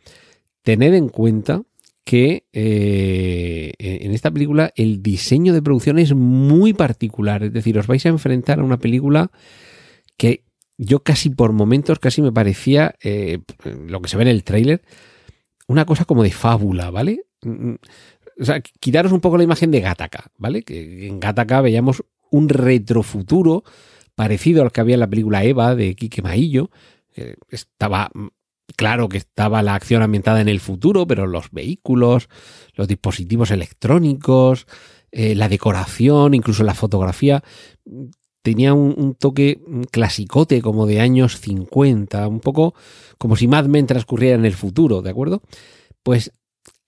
tened 0.61 0.93
en 0.93 1.09
cuenta 1.09 1.63
que 2.05 2.45
eh, 2.53 3.73
en 3.79 4.11
esta 4.11 4.29
película 4.29 4.71
el 4.75 5.01
diseño 5.01 5.51
de 5.51 5.63
producción 5.63 5.97
es 5.97 6.13
muy 6.13 6.73
particular. 6.73 7.43
Es 7.43 7.51
decir, 7.51 7.75
os 7.79 7.87
vais 7.87 8.05
a 8.05 8.09
enfrentar 8.09 8.59
a 8.59 8.63
una 8.63 8.77
película 8.77 9.31
que 10.15 10.43
yo 10.77 11.01
casi 11.01 11.31
por 11.31 11.53
momentos, 11.53 11.97
casi 11.97 12.21
me 12.21 12.31
parecía 12.31 12.93
eh, 13.01 13.39
lo 13.87 13.99
que 13.99 14.09
se 14.09 14.17
ve 14.17 14.23
en 14.23 14.29
el 14.29 14.43
tráiler, 14.43 14.83
una 15.67 15.85
cosa 15.85 16.05
como 16.05 16.21
de 16.21 16.31
fábula, 16.31 16.91
¿vale? 16.91 17.25
Mm, 17.41 17.69
mm, 17.69 17.77
o 18.41 18.45
sea, 18.45 18.61
quitaros 18.61 19.11
un 19.11 19.21
poco 19.21 19.37
la 19.37 19.43
imagen 19.43 19.71
de 19.71 19.81
Gattaca, 19.81 20.31
¿vale? 20.37 20.61
Que 20.61 21.07
en 21.07 21.19
Gattaca 21.19 21.61
veíamos 21.61 22.03
un 22.29 22.47
retrofuturo 22.47 23.63
parecido 24.13 24.61
al 24.61 24.71
que 24.71 24.81
había 24.81 24.95
en 24.95 24.99
la 24.99 25.09
película 25.09 25.43
Eva 25.43 25.73
de 25.73 25.95
Quique 25.95 26.21
Maillo. 26.21 26.69
Estaba 27.49 28.09
mm, 28.13 28.27
claro 28.75 29.09
que 29.09 29.17
estaba 29.17 29.61
la 29.61 29.75
acción 29.75 30.01
ambientada 30.01 30.41
en 30.41 30.49
el 30.49 30.59
futuro, 30.59 31.05
pero 31.07 31.27
los 31.27 31.51
vehículos, 31.51 32.29
los 32.73 32.87
dispositivos 32.87 33.51
electrónicos, 33.51 34.67
eh, 35.11 35.35
la 35.35 35.49
decoración, 35.49 36.33
incluso 36.33 36.63
la 36.63 36.73
fotografía, 36.73 37.43
tenía 38.41 38.73
un, 38.73 39.15
toque 39.15 39.61
clasicote 39.89 40.61
como 40.61 40.85
de 40.85 40.99
años 40.99 41.39
50, 41.39 42.27
un 42.27 42.39
poco 42.39 42.75
como 43.17 43.35
si 43.35 43.47
Mad 43.47 43.65
Men 43.65 43.87
transcurriera 43.87 44.35
en 44.35 44.45
el 44.45 44.53
futuro, 44.53 45.01
¿de 45.01 45.09
acuerdo? 45.09 45.41
Pues 46.03 46.31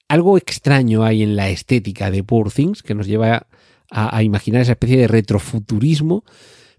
algo 0.07 0.37
extraño 0.37 1.03
hay 1.03 1.23
en 1.23 1.35
la 1.35 1.49
estética 1.49 2.11
de 2.11 2.23
Poor 2.23 2.51
Things 2.51 2.83
que 2.83 2.93
nos 2.93 3.07
lleva 3.07 3.47
a, 3.89 4.23
imaginar 4.23 4.61
esa 4.61 4.73
especie 4.73 4.97
de 4.97 5.07
retrofuturismo, 5.07 6.25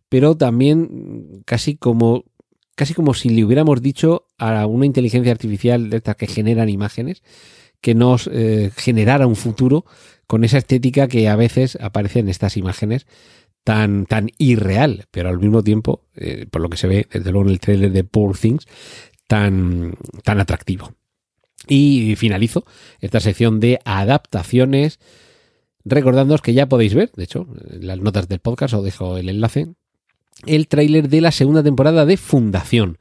pero 0.09 0.37
también 0.37 1.43
casi 1.47 1.77
como 1.77 2.25
casi 2.77 2.95
como 2.95 3.15
si 3.15 3.31
le 3.31 3.45
hubiéramos 3.45 3.83
dicho 3.83 4.29
a 4.39 4.67
una 4.67 4.87
inteligencia 4.87 5.33
artificial 5.33 5.91
de 5.91 5.97
estas 5.97 6.15
que 6.15 6.29
generan 6.29 6.69
imágenes 6.69 7.23
que 7.81 7.95
nos 7.95 8.29
eh, 8.33 8.71
generara 8.77 9.27
un 9.27 9.37
futuro 9.37 9.85
con 10.27 10.45
esa 10.45 10.59
estética 10.59 11.09
que 11.09 11.29
a 11.29 11.37
veces 11.37 11.77
aparece 11.81 12.21
en 12.21 12.29
estas 12.29 12.57
imágenes 12.57 13.07
tan, 13.65 14.07
tan 14.07 14.31
irreal, 14.39 15.07
pero 15.11 15.29
al 15.29 15.39
mismo 15.39 15.63
tiempo, 15.63 16.03
eh, 16.15 16.47
por 16.51 16.63
lo 16.63 16.69
que 16.69 16.77
se 16.77 16.87
ve 16.87 17.09
desde 17.13 17.33
luego 17.33 17.49
en 17.49 17.53
el 17.53 17.61
trailer 17.61 17.93
de 17.93 18.05
Poor 18.05 18.37
Things, 18.37 18.67
tan, 19.27 19.95
tan 20.23 20.41
atractivo. 20.41 20.93
Y 21.69 22.15
finalizo 22.17 22.65
esta 23.01 23.21
sección 23.21 23.59
de 23.59 23.81
adaptaciones 23.85 25.01
recordándoos 25.85 26.43
que 26.43 26.55
ya 26.55 26.69
podéis 26.69 26.95
ver, 26.95 27.11
de 27.17 27.25
hecho, 27.25 27.47
las 27.81 27.99
notas 27.99 28.29
del 28.29 28.41
podcast 28.41 28.75
os 28.75 28.85
dejo 28.85 29.17
el 29.17 29.29
enlace, 29.29 29.69
el 30.45 30.69
tráiler 30.69 31.09
de 31.09 31.21
la 31.21 31.31
segunda 31.31 31.63
temporada 31.63 32.05
de 32.05 32.17
Fundación, 32.17 32.99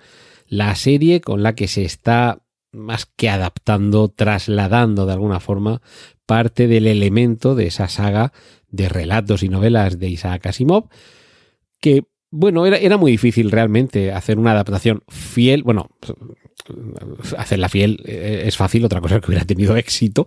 la 0.47 0.75
serie 0.75 1.21
con 1.21 1.43
la 1.43 1.55
que 1.55 1.67
se 1.67 1.83
está 1.83 2.41
más 2.71 3.05
que 3.05 3.29
adaptando, 3.29 4.09
trasladando 4.09 5.05
de 5.05 5.13
alguna 5.13 5.39
forma 5.39 5.81
parte 6.25 6.67
del 6.67 6.87
elemento 6.87 7.55
de 7.55 7.67
esa 7.67 7.87
saga 7.87 8.33
de 8.69 8.89
relatos 8.89 9.43
y 9.43 9.49
novelas 9.49 9.99
de 9.99 10.09
Isaac 10.09 10.47
Asimov, 10.47 10.89
que, 11.79 12.03
bueno, 12.31 12.65
era, 12.65 12.77
era 12.77 12.97
muy 12.97 13.11
difícil 13.11 13.51
realmente 13.51 14.11
hacer 14.11 14.37
una 14.37 14.51
adaptación 14.51 15.03
fiel, 15.07 15.63
bueno, 15.63 15.89
hacerla 17.37 17.69
fiel 17.69 18.01
eh, 18.05 18.43
es 18.45 18.57
fácil, 18.57 18.85
otra 18.85 19.01
cosa 19.01 19.15
es 19.15 19.21
que 19.21 19.27
hubiera 19.27 19.45
tenido 19.45 19.75
éxito, 19.77 20.25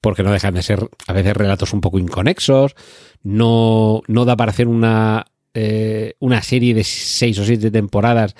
porque 0.00 0.22
no 0.22 0.32
dejan 0.32 0.54
de 0.54 0.62
ser 0.62 0.88
a 1.06 1.12
veces 1.12 1.36
relatos 1.36 1.72
un 1.72 1.80
poco 1.80 1.98
inconexos, 1.98 2.74
no, 3.22 4.02
no 4.06 4.24
da 4.24 4.36
para 4.36 4.50
hacer 4.50 4.68
una, 4.68 5.26
eh, 5.54 6.14
una 6.20 6.42
serie 6.42 6.74
de 6.74 6.84
seis 6.84 7.38
o 7.38 7.44
siete 7.44 7.70
temporadas 7.70 8.34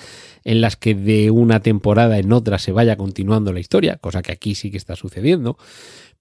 en 0.44 0.60
las 0.60 0.76
que 0.76 0.94
de 0.94 1.30
una 1.30 1.60
temporada 1.60 2.18
en 2.18 2.32
otra 2.32 2.58
se 2.58 2.72
vaya 2.72 2.96
continuando 2.96 3.52
la 3.52 3.60
historia, 3.60 3.96
cosa 3.96 4.22
que 4.22 4.32
aquí 4.32 4.54
sí 4.54 4.70
que 4.70 4.76
está 4.76 4.96
sucediendo, 4.96 5.56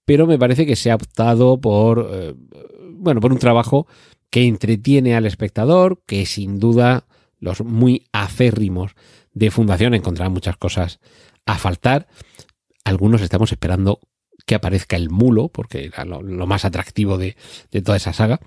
pero 0.05 0.27
me 0.27 0.39
parece 0.39 0.65
que 0.65 0.75
se 0.75 0.91
ha 0.91 0.95
optado 0.95 1.61
por, 1.61 2.09
eh, 2.11 2.33
bueno, 2.93 3.21
por 3.21 3.31
un 3.31 3.39
trabajo 3.39 3.87
que 4.29 4.45
entretiene 4.45 5.15
al 5.15 5.25
espectador, 5.25 6.01
que 6.05 6.25
sin 6.25 6.59
duda 6.59 7.05
los 7.39 7.61
muy 7.61 8.07
acérrimos 8.11 8.95
de 9.33 9.51
Fundación 9.51 9.93
encontrarán 9.93 10.33
muchas 10.33 10.57
cosas 10.57 10.99
a 11.45 11.57
faltar. 11.57 12.07
Algunos 12.83 13.21
estamos 13.21 13.51
esperando 13.51 13.99
que 14.45 14.55
aparezca 14.55 14.95
el 14.95 15.09
mulo, 15.09 15.49
porque 15.49 15.85
era 15.85 16.05
lo, 16.05 16.21
más 16.47 16.65
atractivo 16.65 17.17
de, 17.17 17.35
toda 17.83 17.97
esa 17.97 18.13
saga. 18.13 18.39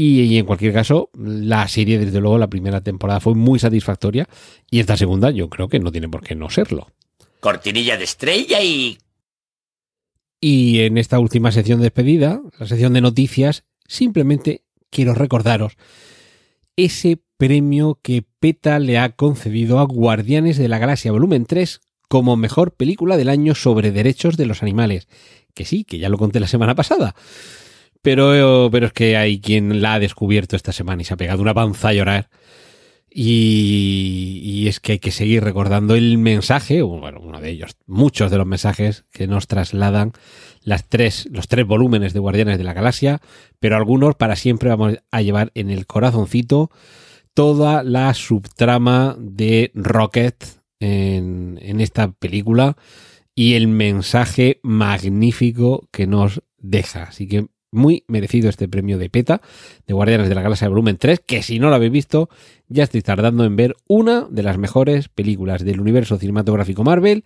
Y, 0.00 0.38
en 0.38 0.46
cualquier 0.46 0.72
caso, 0.72 1.10
la 1.12 1.66
serie, 1.66 1.98
desde 1.98 2.20
luego, 2.20 2.38
la 2.38 2.46
primera 2.46 2.80
temporada 2.82 3.18
fue 3.18 3.34
muy 3.34 3.58
satisfactoria 3.58 4.28
y 4.70 4.78
esta 4.78 4.96
segunda 4.96 5.32
yo 5.32 5.50
creo 5.50 5.68
que 5.68 5.80
no 5.80 5.90
tiene 5.90 6.08
por 6.08 6.22
qué 6.22 6.36
no 6.36 6.50
serlo. 6.50 6.92
Cortinilla 7.40 7.96
de 7.96 8.04
estrella 8.04 8.62
y... 8.62 8.98
Y 10.40 10.82
en 10.82 10.98
esta 10.98 11.18
última 11.18 11.50
sección 11.50 11.80
de 11.80 11.86
despedida, 11.86 12.40
la 12.60 12.68
sección 12.68 12.92
de 12.92 13.00
noticias, 13.00 13.64
simplemente 13.88 14.62
quiero 14.88 15.14
recordaros 15.14 15.72
ese 16.76 17.18
premio 17.36 17.98
que 18.00 18.24
PETA 18.38 18.78
le 18.78 18.98
ha 18.98 19.16
concedido 19.16 19.80
a 19.80 19.82
Guardianes 19.82 20.58
de 20.58 20.68
la 20.68 20.78
Galaxia 20.78 21.10
Volumen 21.10 21.44
3 21.44 21.80
como 22.08 22.36
mejor 22.36 22.70
película 22.76 23.16
del 23.16 23.28
año 23.28 23.56
sobre 23.56 23.90
derechos 23.90 24.36
de 24.36 24.46
los 24.46 24.62
animales. 24.62 25.08
Que 25.54 25.64
sí, 25.64 25.82
que 25.82 25.98
ya 25.98 26.08
lo 26.08 26.18
conté 26.18 26.38
la 26.38 26.46
semana 26.46 26.76
pasada. 26.76 27.16
Pero, 28.02 28.68
pero 28.70 28.86
es 28.86 28.92
que 28.92 29.16
hay 29.16 29.40
quien 29.40 29.82
la 29.82 29.94
ha 29.94 29.98
descubierto 29.98 30.56
esta 30.56 30.72
semana 30.72 31.02
y 31.02 31.04
se 31.04 31.14
ha 31.14 31.16
pegado 31.16 31.42
una 31.42 31.54
panza 31.54 31.88
a 31.88 31.92
llorar. 31.92 32.28
Y, 33.10 34.40
y, 34.44 34.68
es 34.68 34.80
que 34.80 34.92
hay 34.92 34.98
que 34.98 35.10
seguir 35.10 35.42
recordando 35.42 35.94
el 35.94 36.18
mensaje, 36.18 36.82
bueno, 36.82 37.20
uno 37.20 37.40
de 37.40 37.50
ellos, 37.50 37.76
muchos 37.86 38.30
de 38.30 38.36
los 38.36 38.46
mensajes 38.46 39.06
que 39.12 39.26
nos 39.26 39.46
trasladan 39.46 40.12
las 40.62 40.88
tres, 40.88 41.26
los 41.32 41.48
tres 41.48 41.66
volúmenes 41.66 42.12
de 42.12 42.20
Guardianes 42.20 42.58
de 42.58 42.64
la 42.64 42.74
Galaxia, 42.74 43.20
pero 43.60 43.76
algunos 43.76 44.14
para 44.14 44.36
siempre 44.36 44.68
vamos 44.68 44.98
a 45.10 45.22
llevar 45.22 45.50
en 45.54 45.70
el 45.70 45.86
corazoncito 45.86 46.70
toda 47.32 47.82
la 47.82 48.12
subtrama 48.12 49.16
de 49.18 49.70
Rocket 49.74 50.44
en, 50.78 51.58
en 51.62 51.80
esta 51.80 52.12
película 52.12 52.76
y 53.34 53.54
el 53.54 53.68
mensaje 53.68 54.60
magnífico 54.62 55.88
que 55.92 56.06
nos 56.06 56.42
deja. 56.58 57.04
Así 57.04 57.26
que 57.26 57.46
muy 57.70 58.04
merecido 58.08 58.48
este 58.48 58.68
premio 58.68 58.98
de 58.98 59.10
PETA 59.10 59.40
de 59.86 59.94
Guardianes 59.94 60.28
de 60.28 60.34
la 60.34 60.42
Galaxia 60.42 60.68
Volumen 60.68 60.96
3, 60.96 61.20
que 61.20 61.42
si 61.42 61.58
no 61.58 61.68
lo 61.68 61.74
habéis 61.74 61.92
visto, 61.92 62.28
ya 62.68 62.84
estoy 62.84 63.02
tardando 63.02 63.44
en 63.44 63.56
ver 63.56 63.76
una 63.86 64.26
de 64.30 64.42
las 64.42 64.58
mejores 64.58 65.08
películas 65.08 65.64
del 65.64 65.80
universo 65.80 66.18
cinematográfico 66.18 66.84
Marvel, 66.84 67.24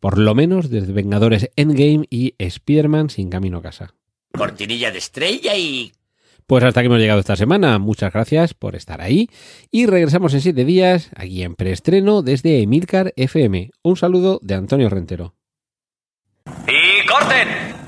por 0.00 0.18
lo 0.18 0.34
menos 0.34 0.70
desde 0.70 0.92
Vengadores 0.92 1.50
Endgame 1.56 2.06
y 2.10 2.34
Spider-Man 2.38 3.10
sin 3.10 3.30
camino 3.30 3.58
a 3.58 3.62
casa. 3.62 3.94
Cortinilla 4.32 4.90
de 4.90 4.98
estrella 4.98 5.56
y 5.56 5.92
pues 6.48 6.64
hasta 6.64 6.80
que 6.80 6.86
hemos 6.86 6.98
llegado 6.98 7.20
esta 7.20 7.36
semana. 7.36 7.78
Muchas 7.78 8.10
gracias 8.10 8.54
por 8.54 8.74
estar 8.74 9.02
ahí. 9.02 9.28
Y 9.70 9.84
regresamos 9.84 10.32
en 10.32 10.40
siete 10.40 10.64
días, 10.64 11.10
aquí 11.14 11.42
en 11.42 11.54
preestreno 11.54 12.22
desde 12.22 12.62
Emilcar 12.62 13.12
FM. 13.16 13.70
Un 13.82 13.96
saludo 13.98 14.40
de 14.42 14.54
Antonio 14.54 14.88
Rentero. 14.88 15.34
¡Y 16.66 17.06
corten! 17.06 17.87